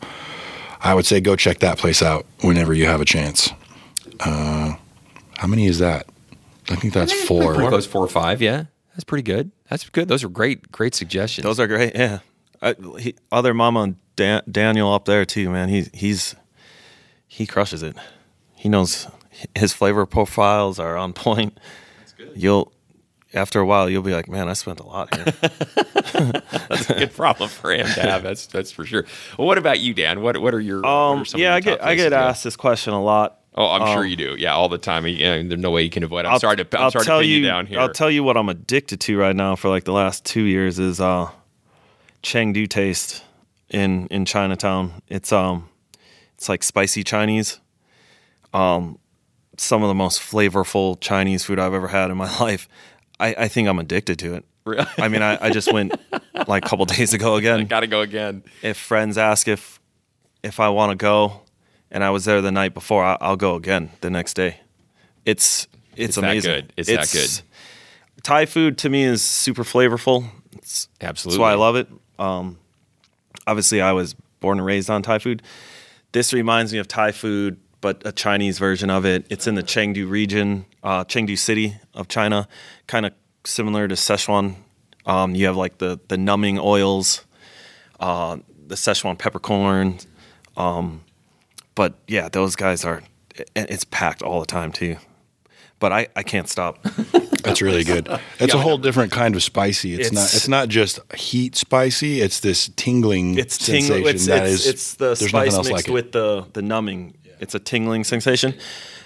I 0.82 0.94
would 0.94 1.06
say 1.06 1.18
go 1.20 1.34
check 1.34 1.60
that 1.60 1.78
place 1.78 2.02
out 2.02 2.26
whenever 2.42 2.74
you 2.74 2.84
have 2.84 3.00
a 3.00 3.06
chance. 3.06 3.50
Uh, 4.20 4.74
how 5.36 5.46
many 5.46 5.66
is 5.66 5.78
that? 5.78 6.06
I 6.70 6.76
think 6.76 6.92
that's 6.92 7.12
four. 7.12 7.54
Pretty 7.54 7.68
close, 7.68 7.86
four 7.86 8.04
or 8.04 8.08
five. 8.08 8.42
Yeah, 8.42 8.64
that's 8.94 9.04
pretty 9.04 9.22
good. 9.22 9.50
That's 9.70 9.88
good. 9.88 10.08
Those 10.08 10.24
are 10.24 10.28
great, 10.28 10.70
great 10.72 10.94
suggestions. 10.94 11.44
Those 11.44 11.60
are 11.60 11.66
great. 11.66 11.94
Yeah. 11.94 12.18
I, 12.60 12.74
he, 12.98 13.14
other 13.30 13.54
mama 13.54 13.80
and 13.82 13.96
Dan, 14.16 14.42
Daniel 14.50 14.92
up 14.92 15.04
there 15.04 15.24
too, 15.24 15.48
man. 15.50 15.68
He's 15.68 15.88
he's 15.94 16.34
he 17.26 17.46
crushes 17.46 17.82
it. 17.82 17.96
He 18.56 18.68
knows 18.68 19.06
his 19.54 19.72
flavor 19.72 20.04
profiles 20.06 20.78
are 20.80 20.96
on 20.96 21.12
point. 21.12 21.58
You'll 22.34 22.72
after 23.32 23.60
a 23.60 23.66
while 23.66 23.88
you'll 23.88 24.02
be 24.02 24.12
like, 24.14 24.28
man, 24.28 24.48
I 24.48 24.54
spent 24.54 24.80
a 24.80 24.86
lot 24.86 25.14
here. 25.14 25.24
that's 26.68 26.90
a 26.90 26.94
good 26.98 27.12
problem 27.14 27.48
for 27.48 27.70
him 27.72 27.86
to 27.86 28.00
have. 28.00 28.22
That's 28.22 28.46
that's 28.46 28.72
for 28.72 28.84
sure. 28.84 29.04
Well, 29.38 29.46
what 29.46 29.58
about 29.58 29.78
you, 29.80 29.94
Dan? 29.94 30.20
What 30.22 30.36
what 30.38 30.52
are 30.54 30.60
your 30.60 30.80
what 30.82 30.88
Um, 30.88 31.18
are 31.20 31.24
some 31.24 31.40
yeah, 31.40 31.50
your 31.50 31.54
I 31.56 31.60
get 31.60 31.72
I 31.82 31.94
get 31.94 31.96
places 31.96 32.04
to 32.06 32.10
go? 32.10 32.16
asked 32.16 32.44
this 32.44 32.56
question 32.56 32.92
a 32.92 33.02
lot. 33.02 33.38
Oh, 33.60 33.66
I'm 33.66 33.88
sure 33.88 34.04
Um, 34.04 34.06
you 34.06 34.14
do. 34.16 34.36
Yeah, 34.38 34.54
all 34.54 34.68
the 34.68 34.78
time. 34.78 35.04
You 35.06 35.18
know, 35.18 35.42
there's 35.48 35.60
no 35.60 35.70
way 35.72 35.82
you 35.82 35.90
can 35.90 36.04
avoid. 36.04 36.20
it. 36.20 36.28
I'm 36.28 36.34
I'll- 36.34 36.40
sorry 36.40 36.56
to. 36.58 36.66
I'm 36.78 36.84
I'll 36.84 36.90
sorry 36.92 37.04
tell 37.04 37.18
to 37.20 37.26
you, 37.26 37.38
you 37.38 37.46
down 37.46 37.66
here. 37.66 37.80
I'll 37.80 37.92
tell 37.92 38.10
you 38.10 38.22
what 38.22 38.36
I'm 38.36 38.48
addicted 38.48 39.00
to 39.00 39.18
right 39.18 39.34
now 39.34 39.56
for 39.56 39.68
like 39.68 39.82
the 39.84 39.92
last 39.92 40.24
two 40.24 40.42
years 40.42 40.78
is 40.78 41.00
uh, 41.00 41.28
Chengdu 42.22 42.68
Taste 42.68 43.24
in 43.68 44.06
in 44.08 44.24
Chinatown. 44.24 45.02
It's 45.08 45.32
um, 45.32 45.68
it's 46.36 46.48
like 46.48 46.62
spicy 46.62 47.02
Chinese. 47.02 47.58
Um, 48.54 48.98
some 49.56 49.82
of 49.82 49.88
the 49.88 49.94
most 49.94 50.20
flavorful 50.20 50.98
Chinese 51.00 51.44
food 51.44 51.58
I've 51.58 51.74
ever 51.74 51.88
had 51.88 52.10
in 52.12 52.16
my 52.16 52.30
life. 52.40 52.68
I, 53.20 53.34
I 53.36 53.48
think 53.48 53.66
I'm 53.68 53.78
addicted 53.80 54.18
to 54.20 54.34
it. 54.34 54.44
Really? 54.64 54.86
I 54.98 55.08
mean, 55.08 55.22
I, 55.22 55.46
I 55.46 55.50
just 55.50 55.72
went 55.72 55.94
like 56.46 56.64
a 56.64 56.68
couple 56.68 56.84
days 56.96 57.12
ago 57.12 57.34
again. 57.34 57.66
Got 57.66 57.80
to 57.80 57.86
go 57.88 58.02
again. 58.02 58.44
if 58.62 58.76
friends 58.76 59.18
ask 59.18 59.48
if 59.48 59.80
if 60.44 60.60
I 60.60 60.68
want 60.68 60.92
to 60.92 60.96
go, 60.96 61.40
and 61.90 62.04
I 62.04 62.10
was 62.10 62.24
there 62.24 62.40
the 62.40 62.52
night 62.52 62.74
before, 62.74 63.04
I, 63.04 63.16
I'll 63.20 63.36
go 63.36 63.54
again 63.54 63.90
the 64.00 64.10
next 64.10 64.34
day. 64.34 64.60
It's 65.24 65.66
it's, 65.92 66.10
It's 66.10 66.14
that 66.16 66.24
amazing. 66.24 66.54
good. 66.54 66.72
It's 66.76 66.88
that 66.88 67.10
good. 67.12 67.42
Thai 68.22 68.46
food 68.46 68.78
to 68.78 68.88
me 68.88 69.04
is 69.04 69.22
super 69.22 69.64
flavorful. 69.64 70.24
It's, 70.52 70.88
Absolutely. 71.00 71.38
That's 71.38 71.40
why 71.40 71.52
I 71.52 71.54
love 71.54 71.76
it. 71.76 71.88
Um, 72.18 72.58
obviously, 73.46 73.80
I 73.80 73.92
was 73.92 74.14
born 74.40 74.58
and 74.58 74.66
raised 74.66 74.90
on 74.90 75.02
Thai 75.02 75.18
food. 75.18 75.42
This 76.12 76.32
reminds 76.32 76.72
me 76.72 76.78
of 76.78 76.88
Thai 76.88 77.12
food, 77.12 77.58
but 77.80 78.02
a 78.04 78.12
Chinese 78.12 78.58
version 78.58 78.90
of 78.90 79.04
it. 79.04 79.26
It's 79.30 79.46
in 79.46 79.54
the 79.54 79.62
Chengdu 79.62 80.08
region, 80.08 80.66
uh, 80.82 81.04
Chengdu 81.04 81.36
city 81.36 81.76
of 81.94 82.08
China, 82.08 82.48
kind 82.86 83.06
of 83.06 83.12
similar 83.44 83.88
to 83.88 83.94
Szechuan. 83.94 84.56
Um, 85.06 85.34
you 85.34 85.46
have 85.46 85.56
like 85.56 85.78
the 85.78 85.98
the 86.08 86.18
numbing 86.18 86.58
oils, 86.58 87.24
uh, 88.00 88.38
the 88.66 88.74
Szechuan 88.74 89.18
peppercorn. 89.18 89.98
Um, 90.56 91.02
but 91.78 91.94
yeah, 92.08 92.28
those 92.28 92.56
guys 92.56 92.84
are. 92.84 93.02
and 93.54 93.70
It's 93.70 93.84
packed 93.84 94.20
all 94.20 94.40
the 94.40 94.46
time 94.46 94.72
too. 94.72 94.96
But 95.78 95.92
I, 95.92 96.08
I 96.16 96.24
can't 96.24 96.48
stop. 96.48 96.82
That's 97.44 97.62
really 97.62 97.84
good. 97.84 98.08
It's 98.40 98.52
a 98.52 98.58
whole 98.58 98.78
different 98.78 99.12
kind 99.12 99.36
of 99.36 99.42
spicy. 99.44 99.94
It's, 99.94 100.10
not. 100.10 100.22
It's- 100.24 100.34
It's 100.34 100.48
not 100.48 100.68
just 100.68 100.98
heat 101.14 101.54
spicy. 101.54 102.20
It's 102.20 102.40
this 102.40 102.68
tingling 102.74 103.38
it's 103.38 103.56
tingling. 103.58 104.04
It's, 104.06 104.26
that 104.26 104.42
it's, 104.46 104.54
is- 104.54 104.66
it's 104.66 104.94
the 104.96 105.14
spice 105.14 105.54
mixed 105.56 105.70
like 105.70 105.86
with 105.86 106.10
the 106.10 106.44
the 106.52 106.62
numbing. 106.62 107.14
It's 107.38 107.54
a 107.54 107.60
tingling 107.60 108.02
sensation. 108.04 108.54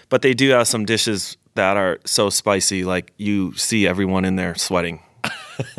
But 0.08 0.22
they 0.22 0.32
do 0.34 0.48
have 0.50 0.66
some 0.66 0.86
dishes 0.86 1.36
that 1.54 1.76
are 1.76 1.98
so 2.06 2.30
spicy, 2.30 2.84
like 2.84 3.12
you 3.18 3.52
see 3.56 3.86
everyone 3.86 4.24
in 4.24 4.36
there 4.36 4.54
sweating. 4.54 5.00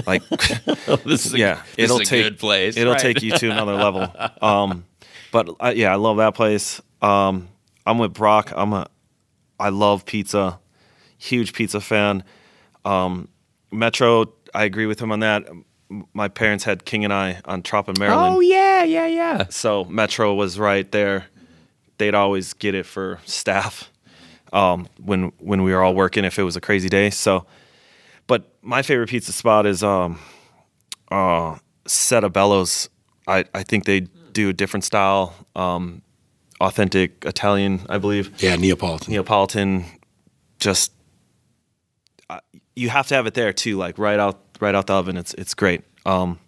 Like, 0.05 0.21
This 1.05 1.25
is 1.25 1.33
a, 1.33 1.37
yeah, 1.37 1.55
this 1.75 1.85
it'll 1.85 1.99
is 2.01 2.07
a 2.07 2.11
take 2.11 2.23
good 2.23 2.39
place. 2.39 2.77
It'll 2.77 2.93
right? 2.93 3.01
take 3.01 3.21
you 3.23 3.31
to 3.31 3.49
another 3.49 3.73
level. 3.75 4.07
Um, 4.41 4.85
but 5.33 5.49
uh, 5.59 5.73
yeah, 5.75 5.91
I 5.91 5.95
love 5.95 6.17
that 6.17 6.35
place. 6.35 6.79
Um, 7.01 7.49
I'm 7.85 7.97
with 7.97 8.13
Brock. 8.13 8.53
I'm 8.55 8.71
a. 8.71 8.87
I 9.59 9.69
love 9.69 10.05
pizza. 10.05 10.59
Huge 11.17 11.53
pizza 11.53 11.81
fan. 11.81 12.23
Um, 12.85 13.27
Metro. 13.71 14.31
I 14.53 14.63
agree 14.63 14.85
with 14.85 15.01
him 15.01 15.11
on 15.11 15.19
that. 15.21 15.49
My 16.13 16.27
parents 16.27 16.63
had 16.63 16.85
King 16.85 17.03
and 17.03 17.11
I 17.11 17.41
on 17.45 17.63
Trop 17.63 17.89
in 17.89 17.95
Maryland. 17.97 18.35
Oh 18.35 18.39
yeah, 18.39 18.83
yeah, 18.83 19.07
yeah. 19.07 19.47
So 19.49 19.85
Metro 19.85 20.35
was 20.35 20.59
right 20.59 20.89
there. 20.91 21.25
They'd 21.97 22.13
always 22.13 22.53
get 22.53 22.75
it 22.75 22.85
for 22.85 23.19
staff 23.25 23.91
um, 24.51 24.87
when 25.03 25.31
when 25.39 25.63
we 25.63 25.73
were 25.73 25.81
all 25.81 25.95
working 25.95 26.25
if 26.25 26.37
it 26.37 26.43
was 26.43 26.55
a 26.55 26.61
crazy 26.61 26.89
day. 26.89 27.09
So, 27.09 27.47
but 28.27 28.53
my 28.61 28.83
favorite 28.83 29.09
pizza 29.09 29.31
spot 29.31 29.65
is 29.65 29.81
um, 29.81 30.19
uh, 31.11 31.57
Bellows. 32.31 32.89
I 33.27 33.45
I 33.55 33.63
think 33.63 33.85
they 33.85 34.07
do 34.33 34.49
a 34.49 34.53
different 34.53 34.83
style, 34.83 35.33
um, 35.55 36.01
authentic 36.59 37.23
Italian, 37.25 37.81
I 37.89 37.97
believe. 37.97 38.31
yeah, 38.41 38.55
Neapolitan. 38.55 39.11
Neapolitan, 39.13 39.85
just 40.59 40.91
uh, 42.29 42.39
you 42.75 42.89
have 42.89 43.07
to 43.07 43.15
have 43.15 43.27
it 43.27 43.33
there 43.33 43.53
too, 43.53 43.77
like 43.77 43.97
right 43.97 44.19
out 44.19 44.39
right 44.59 44.75
out 44.75 44.87
the 44.87 44.93
oven. 44.93 45.17
It's 45.17 45.33
it's 45.35 45.53
great. 45.53 45.81
Um, 46.05 46.39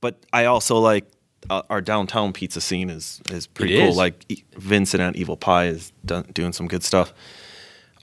but 0.00 0.16
I 0.32 0.46
also 0.46 0.76
like 0.78 1.04
uh, 1.48 1.62
our 1.70 1.80
downtown 1.80 2.32
pizza 2.32 2.60
scene 2.60 2.90
is 2.90 3.20
is 3.30 3.46
pretty 3.46 3.76
It 3.76 3.80
cool. 3.80 3.88
is. 3.90 3.96
Like 3.96 4.24
E- 4.28 4.44
Vincent 4.56 5.00
at 5.02 5.14
Evel 5.14 5.38
Pie 5.38 5.66
is 5.66 5.92
done, 6.04 6.24
doing 6.34 6.52
some 6.52 6.68
good 6.68 6.82
stuff. 6.82 7.12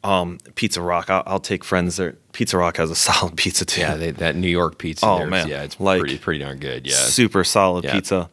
Um, 0.03 0.37
Pizza 0.55 0.81
Rock, 0.81 1.09
I'll, 1.09 1.23
I'll 1.25 1.39
take 1.39 1.63
friends 1.63 1.97
there. 1.97 2.15
Pizza 2.31 2.57
Rock 2.57 2.77
has 2.77 2.91
a 2.91 2.95
solid 3.07 3.35
pizza 3.35 3.65
too. 3.65 3.81
Yeah, 3.81 3.95
they, 3.95 4.11
that 4.11 4.35
New 4.35 4.47
York 4.47 4.77
pizza. 4.77 5.05
Oh, 5.05 5.17
there, 5.17 5.27
man. 5.27 5.47
yeah, 5.47 5.63
it's 5.63 5.79
Like, 5.79 5.99
pretty 5.99 6.17
pretty 6.19 6.39
darn 6.39 6.59
good. 6.59 6.85
Yeah, 6.87 6.93
super 6.95 7.43
solid 7.43 7.83
Yeah. 7.83 7.93
pizza. 7.93 8.29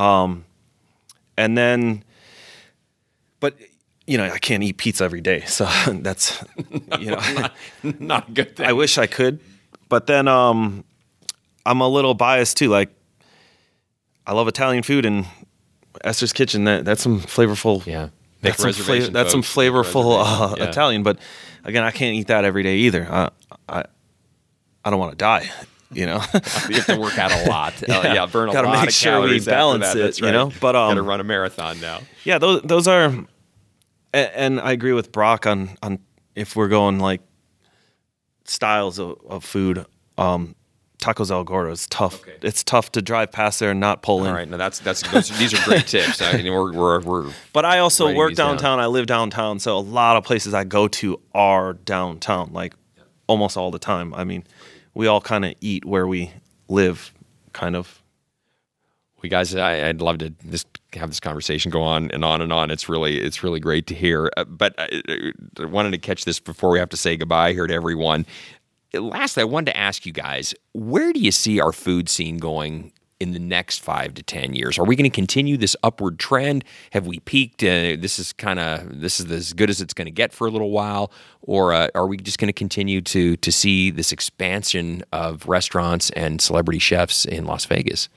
Um, 0.00 0.44
and 1.36 1.58
then, 1.58 2.04
but 3.38 3.54
you 4.06 4.16
know, 4.16 4.24
I 4.24 4.38
can't 4.38 4.62
eat 4.62 4.78
pizza 4.78 5.04
every 5.04 5.20
day, 5.20 5.42
so 5.42 5.66
that's 5.92 6.42
you 6.98 7.10
know, 7.10 7.20
not 7.98 8.28
a 8.28 8.32
good 8.32 8.56
thing. 8.56 8.66
I 8.70 8.72
wish 8.72 8.98
I 8.98 9.06
could, 9.06 9.40
but 9.88 10.06
then 10.06 10.26
um, 10.26 10.84
I'm 11.66 11.80
a 11.80 11.88
little 11.88 12.14
biased 12.14 12.56
too. 12.56 12.68
Like, 12.68 12.90
I 14.26 14.32
love 14.32 14.48
Italian 14.48 14.82
food 14.82 15.04
and 15.04 15.26
Esther's 16.02 16.32
Kitchen. 16.32 16.64
That 16.64 16.84
that's 16.84 17.02
some 17.02 17.20
flavorful. 17.20 17.84
yeah, 17.86 18.08
Make 18.42 18.56
That's 18.56 18.62
some, 18.62 18.72
fla- 18.72 19.10
that's 19.10 19.30
some 19.32 19.42
flavorful 19.42 20.24
uh. 20.24 20.54
Yeah. 20.56 20.64
Italian, 20.64 21.02
but 21.02 21.18
again, 21.64 21.84
I 21.84 21.90
can't 21.90 22.14
eat 22.16 22.28
that 22.28 22.44
every 22.46 22.62
day 22.62 22.76
either. 22.76 23.06
I 23.10 23.30
I, 23.68 23.84
I 24.82 24.90
don't 24.90 24.98
want 24.98 25.12
to 25.12 25.18
die, 25.18 25.50
you 25.92 26.06
know. 26.06 26.20
you 26.68 26.76
have 26.76 26.86
to 26.86 26.98
work 27.00 27.18
out 27.18 27.32
a 27.32 27.48
lot. 27.50 27.74
yeah, 27.88 28.02
Yeah. 28.02 28.14
yeah 28.14 28.26
burn 28.26 28.48
a 28.48 28.52
Gotta 28.52 28.68
lot 28.68 28.80
make 28.80 28.88
of 28.88 28.94
sure 28.94 29.20
we 29.22 29.40
balance 29.40 29.84
that. 29.86 29.96
it, 29.96 30.00
That's 30.02 30.20
you 30.20 30.30
know? 30.30 30.52
But, 30.60 30.76
um, 30.76 30.90
got 30.90 30.94
to 30.94 31.02
run 31.02 31.20
a 31.20 31.24
marathon 31.24 31.80
now. 31.80 32.00
yeah, 32.24 32.38
those 32.38 32.62
those 32.62 32.86
are, 32.88 33.12
and 34.12 34.60
I 34.60 34.72
agree 34.72 34.92
with 34.92 35.12
Brock 35.12 35.46
on 35.46 35.70
on 35.82 35.98
if 36.34 36.56
we're 36.56 36.68
going 36.68 36.98
like 36.98 37.20
styles 38.44 38.98
of, 38.98 39.18
of 39.28 39.44
food. 39.44 39.84
Um, 40.18 40.54
Tacos 40.98 41.30
El 41.30 41.44
Gordo 41.44 41.70
is 41.72 41.86
tough. 41.86 42.20
Okay. 42.20 42.34
It's 42.42 42.62
tough 42.62 42.92
to 42.92 43.00
drive 43.00 43.32
past 43.32 43.58
there 43.58 43.70
and 43.70 43.80
not 43.80 44.02
pull 44.02 44.20
in. 44.22 44.26
All 44.26 44.34
right, 44.34 44.46
no, 44.46 44.58
that's 44.58 44.80
that's 44.80 45.00
those, 45.10 45.30
these 45.38 45.54
are 45.54 45.64
great 45.64 45.86
tips. 45.86 46.20
I 46.20 46.36
mean, 46.36 46.52
we're, 46.52 46.72
we're, 46.74 47.00
we're 47.00 47.32
But 47.54 47.64
I 47.64 47.78
also 47.78 48.14
work 48.14 48.30
these 48.30 48.36
down. 48.36 48.56
downtown. 48.56 48.80
I 48.80 48.86
live 48.86 49.06
downtown, 49.06 49.60
so 49.60 49.78
a 49.78 49.80
lot 49.80 50.18
of 50.18 50.24
places 50.24 50.52
I 50.52 50.64
go 50.64 50.88
to 50.88 51.18
are 51.32 51.72
downtown, 51.72 52.50
like 52.52 52.74
almost 53.28 53.56
all 53.56 53.70
the 53.70 53.78
time. 53.78 54.12
I 54.12 54.24
mean, 54.24 54.44
we 54.94 55.06
all 55.06 55.20
kind 55.20 55.44
of 55.44 55.54
eat 55.60 55.84
where 55.84 56.06
we 56.06 56.32
live, 56.68 57.12
kind 57.52 57.76
of. 57.76 58.02
we 59.22 59.28
guys. 59.28 59.54
I, 59.54 59.88
I'd 59.88 60.00
love 60.00 60.18
to 60.18 60.30
just 60.50 60.66
have 60.94 61.08
this 61.10 61.20
conversation 61.20 61.70
go 61.70 61.82
on 61.82 62.10
and 62.10 62.24
on 62.24 62.40
and 62.40 62.52
on. 62.52 62.70
It's 62.70 62.88
really 62.88 63.20
it's 63.20 63.42
really 63.42 63.60
great 63.60 63.86
to 63.88 63.94
hear. 63.94 64.30
Uh, 64.36 64.44
but 64.44 64.74
I, 64.78 65.02
I 65.60 65.64
wanted 65.64 65.92
to 65.92 65.98
catch 65.98 66.24
this 66.24 66.40
before 66.40 66.70
we 66.70 66.78
have 66.78 66.88
to 66.90 66.96
say 66.96 67.16
goodbye 67.16 67.52
here 67.52 67.66
to 67.66 67.74
everyone. 67.74 68.26
Lastly, 68.92 69.42
I 69.42 69.44
wanted 69.44 69.66
to 69.72 69.76
ask 69.76 70.04
you 70.04 70.12
guys, 70.12 70.52
where 70.72 71.12
do 71.12 71.20
you 71.20 71.30
see 71.30 71.60
our 71.60 71.72
food 71.72 72.08
scene 72.08 72.38
going 72.38 72.92
in 73.20 73.32
the 73.32 73.38
next 73.38 73.80
five 73.80 74.14
to 74.14 74.22
ten 74.22 74.54
years? 74.54 74.78
Are 74.78 74.84
we 74.84 74.96
going 74.96 75.08
to 75.08 75.14
continue 75.14 75.56
this 75.56 75.76
upward 75.82 76.18
trend? 76.18 76.64
Have 76.92 77.06
we 77.06 77.20
peaked? 77.20 77.62
Uh, 77.62 77.94
this 77.98 78.18
is 78.18 78.32
kind 78.32 78.58
of 78.58 79.00
this 79.00 79.20
is 79.20 79.30
as 79.30 79.52
good 79.52 79.70
as 79.70 79.80
it's 79.80 79.94
going 79.94 80.06
to 80.06 80.10
get 80.12 80.32
for 80.32 80.46
a 80.46 80.50
little 80.50 80.70
while, 80.70 81.12
or 81.42 81.72
uh, 81.72 81.88
are 81.94 82.06
we 82.06 82.16
just 82.16 82.38
going 82.38 82.48
to 82.48 82.52
continue 82.52 83.00
to 83.02 83.36
to 83.36 83.52
see 83.52 83.90
this 83.90 84.10
expansion 84.10 85.04
of 85.12 85.46
restaurants 85.46 86.10
and 86.10 86.40
celebrity 86.40 86.78
chefs 86.78 87.24
in 87.24 87.44
Las 87.44 87.66
Vegas? 87.66 88.08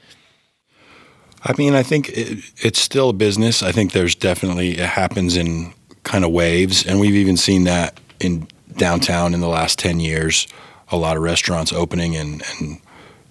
I 1.44 1.54
mean, 1.58 1.76
I 1.76 1.84
think 1.84 2.10
it, 2.10 2.40
it's 2.64 2.80
still 2.80 3.10
a 3.10 3.14
business. 3.14 3.62
I 3.62 3.74
think 3.74 3.92
there's 3.92 4.16
definitely 4.16 4.78
it 4.78 4.90
happens 4.90 5.36
in 5.36 5.74
kind 6.04 6.24
of 6.24 6.32
waves, 6.32 6.86
and 6.86 7.00
we've 7.00 7.16
even 7.16 7.38
seen 7.38 7.66
that 7.66 8.00
in 8.20 8.48
downtown 8.78 9.34
in 9.34 9.42
the 9.42 9.50
last 9.50 9.78
ten 9.78 10.00
years. 10.00 10.48
A 10.90 10.98
lot 10.98 11.18
of 11.18 11.24
restaurants 11.24 11.74
opening, 11.74 12.16
and 12.16 12.42
and 12.60 12.80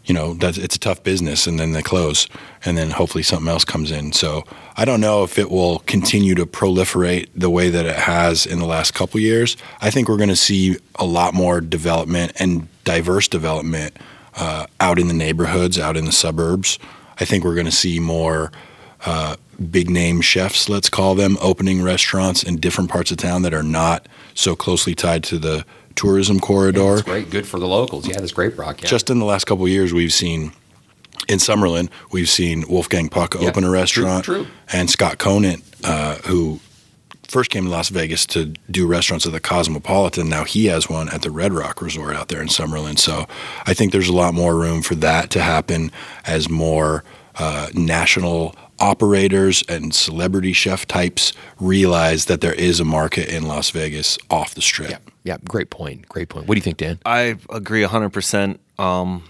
you 0.04 0.14
know 0.14 0.36
it's 0.40 0.76
a 0.76 0.78
tough 0.78 1.02
business, 1.02 1.46
and 1.46 1.58
then 1.58 1.72
they 1.72 1.82
close, 1.82 2.28
and 2.64 2.76
then 2.76 2.90
hopefully 2.90 3.22
something 3.22 3.48
else 3.48 3.64
comes 3.64 3.90
in. 3.90 4.12
So 4.12 4.44
I 4.76 4.84
don't 4.84 5.00
know 5.00 5.22
if 5.22 5.38
it 5.38 5.50
will 5.50 5.80
continue 5.80 6.34
to 6.34 6.46
proliferate 6.46 7.28
the 7.34 7.50
way 7.50 7.70
that 7.70 7.86
it 7.86 7.96
has 7.96 8.46
in 8.46 8.58
the 8.58 8.66
last 8.66 8.94
couple 8.94 9.20
years. 9.20 9.56
I 9.80 9.90
think 9.90 10.08
we're 10.08 10.16
going 10.16 10.28
to 10.28 10.36
see 10.36 10.78
a 10.96 11.04
lot 11.04 11.34
more 11.34 11.60
development 11.60 12.32
and 12.36 12.68
diverse 12.84 13.28
development 13.28 13.96
uh, 14.34 14.66
out 14.80 14.98
in 14.98 15.08
the 15.08 15.14
neighborhoods, 15.14 15.78
out 15.78 15.96
in 15.96 16.04
the 16.04 16.12
suburbs. 16.12 16.78
I 17.20 17.24
think 17.24 17.44
we're 17.44 17.54
going 17.54 17.66
to 17.66 17.72
see 17.72 18.00
more 18.00 18.50
uh, 19.04 19.36
big 19.70 19.90
name 19.90 20.20
chefs, 20.20 20.68
let's 20.68 20.88
call 20.88 21.14
them, 21.14 21.36
opening 21.40 21.82
restaurants 21.82 22.42
in 22.42 22.56
different 22.56 22.90
parts 22.90 23.10
of 23.10 23.16
town 23.18 23.42
that 23.42 23.54
are 23.54 23.62
not 23.62 24.06
so 24.34 24.56
closely 24.56 24.94
tied 24.94 25.22
to 25.24 25.38
the 25.38 25.64
tourism 25.92 26.40
corridor. 26.40 26.96
That's 26.96 27.02
great. 27.02 27.31
Good 27.31 27.46
for 27.46 27.59
the 27.59 27.68
locals. 27.68 28.07
Yeah, 28.09 28.18
that's 28.20 28.33
great, 28.33 28.57
Brock. 28.57 28.83
Yeah. 28.83 28.88
Just 28.88 29.11
in 29.11 29.18
the 29.18 29.24
last 29.24 29.44
couple 29.44 29.64
of 29.64 29.70
years, 29.70 29.92
we've 29.92 30.12
seen 30.12 30.52
in 31.28 31.38
Summerlin, 31.38 31.88
we've 32.11 32.28
seen 32.28 32.64
Wolfgang 32.68 33.09
Puck 33.09 33.35
Yeah, 33.38 33.48
open 33.48 33.64
a 33.64 33.70
restaurant, 33.70 34.24
true, 34.24 34.44
true. 34.44 34.46
and 34.72 34.90
Scott 34.90 35.18
Conant, 35.18 35.62
uh, 35.85 36.16
who 36.26 36.59
first 37.28 37.50
came 37.50 37.64
to 37.64 37.70
Las 37.70 37.88
Vegas 37.90 38.26
to 38.26 38.46
do 38.70 38.87
restaurants 38.87 39.24
at 39.24 39.33
the 39.33 39.40
Cosmopolitan. 39.40 40.28
Now 40.28 40.44
he 40.44 40.66
has 40.66 40.88
one 40.90 41.09
at 41.11 41.22
the 41.22 41.31
Red 41.31 41.52
Rock 41.52 41.81
Resort 41.81 42.16
out 42.16 42.28
there 42.28 42.42
in 42.42 42.48
Summerlin. 42.48 42.98
So 42.98 43.26
I 43.66 43.72
think 43.72 43.92
there's 43.92 44.09
a 44.09 44.12
lot 44.12 44.35
more 44.35 44.57
room 44.57 44.83
for 44.83 44.94
that 44.96 45.31
to 45.31 45.40
happen 45.42 45.90
as 46.26 46.50
more 46.50 47.05
uh, 47.37 47.68
national 47.72 48.55
operators 48.83 49.62
and 49.68 49.95
celebrity 49.95 50.53
chef 50.53 50.87
types 50.87 51.33
realize 51.61 52.27
that 52.27 52.40
there 52.40 52.53
is 52.53 52.81
a 52.81 52.85
market 52.85 53.29
in 53.29 53.45
Las 53.45 53.71
Vegas 53.71 54.18
off 54.29 54.55
the 54.55 54.61
strip. 54.61 54.90
yeah, 54.90 54.99
yeah, 55.25 55.37
great 55.45 55.71
point. 55.71 56.09
Great 56.09 56.29
point. 56.29 56.49
What 56.49 56.57
do 56.57 56.59
you 56.59 56.62
think, 56.62 56.79
Dan? 56.79 56.99
I 57.07 57.37
agree 57.49 57.85
hundred 57.85 58.11
percent. 58.11 58.61
Um, 58.79 59.25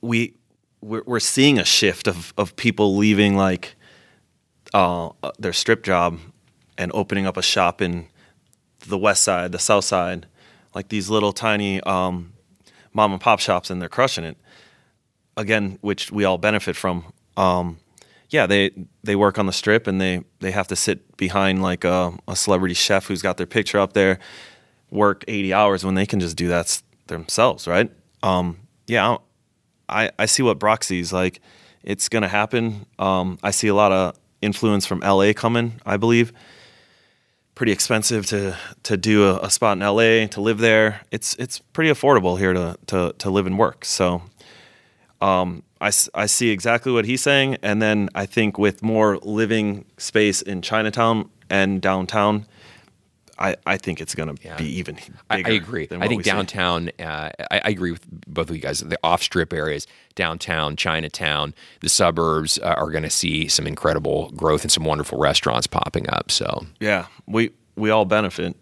we 0.00 0.34
we're, 0.80 1.02
we're 1.04 1.20
seeing 1.20 1.58
a 1.58 1.64
shift 1.64 2.08
of 2.08 2.32
of 2.38 2.56
people 2.56 2.96
leaving 2.96 3.36
like 3.36 3.76
uh, 4.72 5.10
their 5.38 5.52
strip 5.52 5.82
job 5.84 6.18
and 6.78 6.90
opening 6.94 7.26
up 7.26 7.36
a 7.36 7.42
shop 7.42 7.82
in 7.82 8.06
the 8.86 8.96
west 8.96 9.22
side, 9.22 9.52
the 9.52 9.58
south 9.58 9.84
side, 9.84 10.26
like 10.74 10.88
these 10.88 11.10
little 11.10 11.32
tiny 11.32 11.80
um, 11.82 12.32
mom 12.94 13.12
and 13.12 13.20
pop 13.20 13.40
shops, 13.40 13.68
and 13.68 13.82
they're 13.82 13.90
crushing 13.90 14.24
it. 14.24 14.38
Again, 15.36 15.78
which 15.80 16.10
we 16.12 16.24
all 16.24 16.38
benefit 16.38 16.76
from. 16.76 17.12
Um, 17.36 17.78
yeah, 18.30 18.46
they 18.46 18.70
they 19.02 19.16
work 19.16 19.38
on 19.38 19.46
the 19.46 19.52
strip 19.52 19.86
and 19.86 20.00
they 20.00 20.24
they 20.40 20.50
have 20.52 20.68
to 20.68 20.76
sit 20.76 21.16
behind 21.16 21.62
like 21.62 21.84
a, 21.84 22.12
a 22.28 22.36
celebrity 22.36 22.74
chef 22.74 23.06
who's 23.06 23.22
got 23.22 23.36
their 23.36 23.46
picture 23.46 23.78
up 23.78 23.92
there, 23.92 24.18
work 24.90 25.24
eighty 25.28 25.52
hours 25.52 25.84
when 25.84 25.94
they 25.94 26.06
can 26.06 26.20
just 26.20 26.36
do 26.36 26.48
that 26.48 26.82
themselves, 27.08 27.66
right? 27.66 27.90
Um, 28.22 28.58
yeah, 28.86 29.16
I 29.88 30.10
I 30.18 30.26
see 30.26 30.42
what 30.42 30.58
Brock 30.58 30.84
sees. 30.84 31.12
Like 31.12 31.40
it's 31.82 32.08
gonna 32.08 32.28
happen. 32.28 32.86
Um, 32.98 33.38
I 33.42 33.50
see 33.50 33.68
a 33.68 33.74
lot 33.74 33.92
of 33.92 34.16
influence 34.40 34.86
from 34.86 35.00
LA 35.00 35.32
coming. 35.34 35.80
I 35.84 35.96
believe 35.96 36.32
pretty 37.54 37.72
expensive 37.72 38.24
to 38.26 38.56
to 38.84 38.96
do 38.96 39.24
a, 39.28 39.40
a 39.40 39.50
spot 39.50 39.76
in 39.76 39.80
LA 39.80 40.26
to 40.28 40.40
live 40.40 40.58
there. 40.58 41.00
It's 41.10 41.34
it's 41.34 41.58
pretty 41.58 41.90
affordable 41.90 42.38
here 42.38 42.52
to 42.52 42.76
to 42.86 43.14
to 43.18 43.30
live 43.30 43.46
and 43.46 43.58
work. 43.58 43.84
So 43.84 44.22
um, 45.20 45.62
I, 45.80 45.90
I 46.14 46.26
see 46.26 46.50
exactly 46.50 46.92
what 46.92 47.04
he's 47.04 47.22
saying, 47.22 47.56
and 47.62 47.80
then 47.80 48.08
I 48.14 48.26
think 48.26 48.58
with 48.58 48.82
more 48.82 49.18
living 49.18 49.84
space 49.98 50.42
in 50.42 50.62
Chinatown 50.62 51.30
and 51.48 51.80
downtown, 51.80 52.46
I, 53.38 53.56
I 53.64 53.78
think 53.78 54.02
it's 54.02 54.14
going 54.14 54.34
to 54.36 54.42
Yeah. 54.44 54.56
be 54.56 54.66
even 54.78 54.98
I, 55.30 55.36
bigger. 55.38 55.48
I 55.50 55.52
agree. 55.54 55.88
I 55.90 56.08
think 56.08 56.24
downtown. 56.24 56.90
Uh, 57.00 57.30
I, 57.50 57.60
I 57.64 57.70
agree 57.70 57.90
with 57.90 58.04
both 58.26 58.50
of 58.50 58.56
you 58.56 58.60
guys. 58.60 58.80
The 58.80 58.98
off 59.02 59.22
strip 59.22 59.54
areas, 59.54 59.86
downtown, 60.14 60.76
Chinatown, 60.76 61.54
the 61.80 61.88
suburbs 61.88 62.58
uh, 62.58 62.74
are 62.76 62.90
going 62.90 63.02
to 63.04 63.10
see 63.10 63.48
some 63.48 63.66
incredible 63.66 64.30
growth 64.32 64.62
and 64.62 64.70
some 64.70 64.84
wonderful 64.84 65.18
restaurants 65.18 65.66
popping 65.66 66.08
up. 66.10 66.30
So 66.30 66.66
Yeah, 66.80 67.06
we 67.26 67.52
we 67.76 67.88
all 67.88 68.04
benefit 68.04 68.56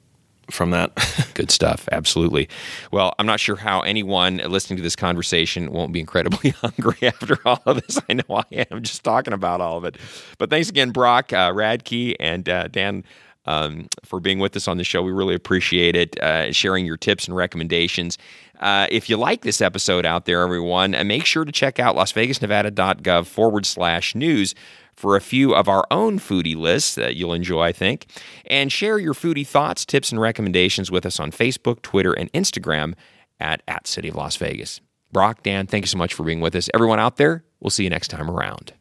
from 0.50 0.70
that. 0.70 0.92
good 1.34 1.50
stuff. 1.50 1.88
Absolutely. 1.92 2.48
Well, 2.90 3.14
I'm 3.18 3.26
not 3.26 3.40
sure 3.40 3.56
how 3.56 3.80
anyone 3.80 4.38
listening 4.38 4.76
to 4.78 4.82
this 4.82 4.96
conversation 4.96 5.72
won't 5.72 5.92
be 5.92 6.00
incredibly 6.00 6.50
hungry 6.62 7.08
after 7.08 7.38
all 7.44 7.62
of 7.66 7.82
this. 7.82 7.98
I 8.08 8.14
know 8.14 8.24
I 8.30 8.66
am 8.70 8.82
just 8.82 9.04
talking 9.04 9.32
about 9.32 9.60
all 9.60 9.78
of 9.78 9.84
it. 9.84 9.96
But 10.38 10.50
thanks 10.50 10.68
again, 10.68 10.90
Brock, 10.90 11.32
uh, 11.32 11.52
Radke, 11.52 12.14
and 12.20 12.48
uh, 12.48 12.68
Dan. 12.68 13.04
Um, 13.46 13.88
for 14.04 14.20
being 14.20 14.40
with 14.40 14.54
us 14.56 14.68
on 14.68 14.76
the 14.76 14.84
show. 14.84 15.00
We 15.00 15.10
really 15.10 15.34
appreciate 15.34 15.96
it, 15.96 16.20
uh, 16.20 16.52
sharing 16.52 16.84
your 16.84 16.98
tips 16.98 17.26
and 17.26 17.34
recommendations. 17.34 18.18
Uh, 18.60 18.86
if 18.90 19.08
you 19.08 19.16
like 19.16 19.40
this 19.40 19.62
episode 19.62 20.04
out 20.04 20.26
there, 20.26 20.42
everyone, 20.42 20.94
uh, 20.94 21.02
make 21.02 21.24
sure 21.24 21.46
to 21.46 21.52
check 21.52 21.78
out 21.78 21.96
lasvegasnevada.gov 21.96 23.26
forward 23.26 23.64
slash 23.64 24.14
news 24.14 24.54
for 24.98 25.14
a 25.14 25.20
few 25.20 25.54
of 25.54 25.68
our 25.68 25.86
own 25.92 26.18
foodie 26.18 26.56
lists 26.56 26.96
that 26.96 27.14
you'll 27.14 27.32
enjoy, 27.32 27.62
I 27.62 27.72
think. 27.72 28.06
And 28.46 28.72
share 28.72 28.98
your 28.98 29.14
foodie 29.14 29.46
thoughts, 29.46 29.86
tips, 29.86 30.10
and 30.10 30.20
recommendations 30.20 30.90
with 30.90 31.06
us 31.06 31.20
on 31.20 31.30
Facebook, 31.30 31.82
Twitter, 31.82 32.12
and 32.12 32.32
Instagram 32.32 32.94
at, 33.38 33.62
at 33.68 33.86
City 33.86 34.08
of 34.08 34.16
Las 34.16 34.34
Vegas. 34.34 34.80
Brock, 35.12 35.44
Dan, 35.44 35.68
thank 35.68 35.84
you 35.84 35.86
so 35.86 35.98
much 35.98 36.14
for 36.14 36.24
being 36.24 36.40
with 36.40 36.56
us. 36.56 36.68
Everyone 36.74 36.98
out 36.98 37.16
there, 37.16 37.44
we'll 37.60 37.70
see 37.70 37.84
you 37.84 37.90
next 37.90 38.08
time 38.08 38.28
around. 38.28 38.72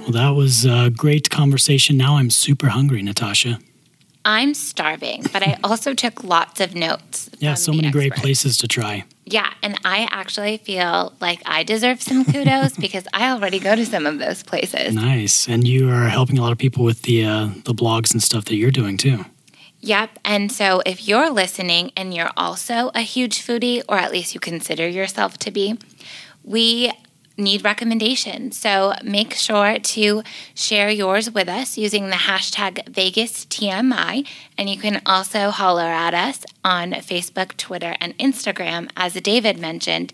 Well, 0.00 0.12
that 0.12 0.32
was 0.34 0.64
a 0.64 0.88
great 0.88 1.28
conversation. 1.28 1.98
Now 1.98 2.16
I'm 2.16 2.30
super 2.30 2.68
hungry, 2.68 3.02
Natasha. 3.02 3.58
I'm 4.26 4.54
starving, 4.54 5.24
but 5.32 5.46
I 5.46 5.56
also 5.62 5.94
took 5.94 6.24
lots 6.24 6.60
of 6.60 6.74
notes. 6.74 7.30
Yeah, 7.38 7.52
so 7.52 7.72
many 7.72 7.90
great 7.90 8.14
places 8.14 8.56
to 8.58 8.66
try. 8.66 9.04
Yeah, 9.26 9.52
and 9.62 9.78
I 9.84 10.08
actually 10.10 10.56
feel 10.56 11.12
like 11.20 11.42
I 11.44 11.64
deserve 11.64 12.00
some 12.00 12.24
kudos 12.24 12.76
because 12.78 13.06
I 13.12 13.30
already 13.30 13.58
go 13.58 13.76
to 13.76 13.84
some 13.84 14.06
of 14.06 14.18
those 14.18 14.42
places. 14.42 14.94
Nice, 14.94 15.46
and 15.46 15.68
you 15.68 15.90
are 15.90 16.08
helping 16.08 16.38
a 16.38 16.42
lot 16.42 16.50
of 16.50 16.56
people 16.56 16.82
with 16.82 17.02
the 17.02 17.26
uh, 17.26 17.48
the 17.64 17.74
blogs 17.74 18.12
and 18.14 18.22
stuff 18.22 18.46
that 18.46 18.56
you're 18.56 18.70
doing 18.70 18.96
too. 18.96 19.26
Yep. 19.80 20.18
And 20.24 20.50
so 20.50 20.82
if 20.86 21.06
you're 21.06 21.30
listening 21.30 21.92
and 21.94 22.14
you're 22.14 22.32
also 22.38 22.90
a 22.94 23.02
huge 23.02 23.46
foodie, 23.46 23.82
or 23.86 23.98
at 23.98 24.10
least 24.10 24.34
you 24.34 24.40
consider 24.40 24.88
yourself 24.88 25.36
to 25.38 25.50
be, 25.50 25.78
we 26.42 26.90
need 27.36 27.64
recommendations. 27.64 28.58
So 28.58 28.94
make 29.02 29.34
sure 29.34 29.78
to 29.78 30.22
share 30.54 30.90
yours 30.90 31.30
with 31.30 31.48
us 31.48 31.76
using 31.76 32.08
the 32.08 32.16
hashtag 32.16 32.88
VegasTMI. 32.90 34.26
And 34.56 34.70
you 34.70 34.78
can 34.78 35.02
also 35.04 35.50
holler 35.50 35.82
at 35.82 36.14
us 36.14 36.44
on 36.64 36.92
Facebook, 36.92 37.56
Twitter, 37.56 37.94
and 38.00 38.16
Instagram, 38.18 38.90
as 38.96 39.14
David 39.14 39.58
mentioned, 39.58 40.12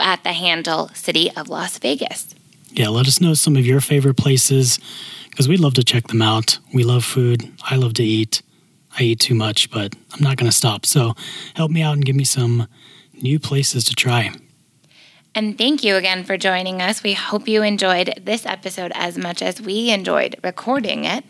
at 0.00 0.24
the 0.24 0.32
handle 0.32 0.88
City 0.94 1.30
of 1.36 1.48
Las 1.48 1.78
Vegas. 1.78 2.34
Yeah, 2.70 2.88
let 2.88 3.06
us 3.06 3.20
know 3.20 3.34
some 3.34 3.56
of 3.56 3.66
your 3.66 3.80
favorite 3.80 4.16
places 4.16 4.78
because 5.30 5.48
we'd 5.48 5.60
love 5.60 5.74
to 5.74 5.84
check 5.84 6.08
them 6.08 6.22
out. 6.22 6.58
We 6.72 6.84
love 6.84 7.04
food. 7.04 7.52
I 7.62 7.76
love 7.76 7.94
to 7.94 8.02
eat. 8.02 8.42
I 8.98 9.04
eat 9.04 9.20
too 9.20 9.34
much, 9.34 9.70
but 9.70 9.94
I'm 10.12 10.22
not 10.22 10.36
going 10.36 10.50
to 10.50 10.56
stop. 10.56 10.86
So 10.86 11.14
help 11.54 11.70
me 11.70 11.82
out 11.82 11.94
and 11.94 12.04
give 12.04 12.16
me 12.16 12.24
some 12.24 12.68
new 13.14 13.38
places 13.38 13.84
to 13.84 13.94
try. 13.94 14.32
And 15.34 15.56
thank 15.56 15.82
you 15.82 15.96
again 15.96 16.24
for 16.24 16.36
joining 16.36 16.82
us. 16.82 17.02
We 17.02 17.14
hope 17.14 17.48
you 17.48 17.62
enjoyed 17.62 18.20
this 18.22 18.44
episode 18.44 18.92
as 18.94 19.16
much 19.16 19.40
as 19.40 19.62
we 19.62 19.90
enjoyed 19.90 20.36
recording 20.42 21.04
it. 21.04 21.24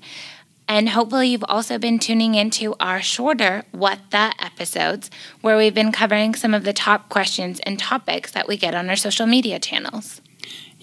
And 0.67 0.89
hopefully, 0.89 1.29
you've 1.29 1.45
also 1.49 1.79
been 1.79 1.99
tuning 1.99 2.35
into 2.35 2.75
our 2.81 3.03
shorter 3.03 3.65
What 3.73 3.99
the 4.11 4.33
episodes, 4.41 5.11
where 5.41 5.57
we've 5.57 5.75
been 5.75 5.93
covering 5.93 6.35
some 6.35 6.55
of 6.55 6.65
the 6.65 6.73
top 6.73 7.11
questions 7.11 7.61
and 7.61 7.79
topics 7.79 8.33
that 8.33 8.49
we 8.49 8.57
get 8.57 8.75
on 8.75 8.89
our 8.89 8.97
social 8.97 9.27
media 9.27 9.59
channels. 9.59 10.22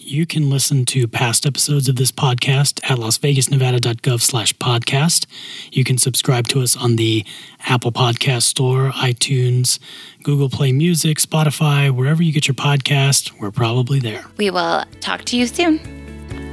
You 0.10 0.26
can 0.26 0.50
listen 0.50 0.86
to 0.86 1.08
past 1.08 1.46
episodes 1.46 1.88
of 1.88 1.96
this 1.96 2.12
podcast 2.12 2.80
at 2.90 2.98
lasvegasnevada.gov 2.98 4.22
slash 4.22 4.56
podcast. 4.56 5.28
You 5.72 5.84
can 5.84 6.00
subscribe 6.00 6.48
to 6.48 6.62
us 6.62 6.76
on 6.76 6.96
the 6.96 7.24
Apple 7.68 7.92
Podcast 7.92 8.42
Store, 8.42 8.90
iTunes, 8.90 9.78
Google 10.24 10.50
Play 10.50 10.72
Music, 10.72 11.20
Spotify, 11.20 11.92
wherever 11.92 12.24
you 12.24 12.34
get 12.34 12.48
your 12.48 12.56
podcast, 12.56 13.40
we're 13.40 13.52
probably 13.52 14.00
there. 14.00 14.26
We 14.38 14.50
will 14.50 14.84
talk 15.00 15.26
to 15.26 15.38
you 15.38 15.46
soon. 15.46 15.78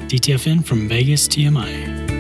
DTFN 0.06 0.62
from 0.62 0.86
Vegas 0.86 1.26
TMI. 1.26 2.15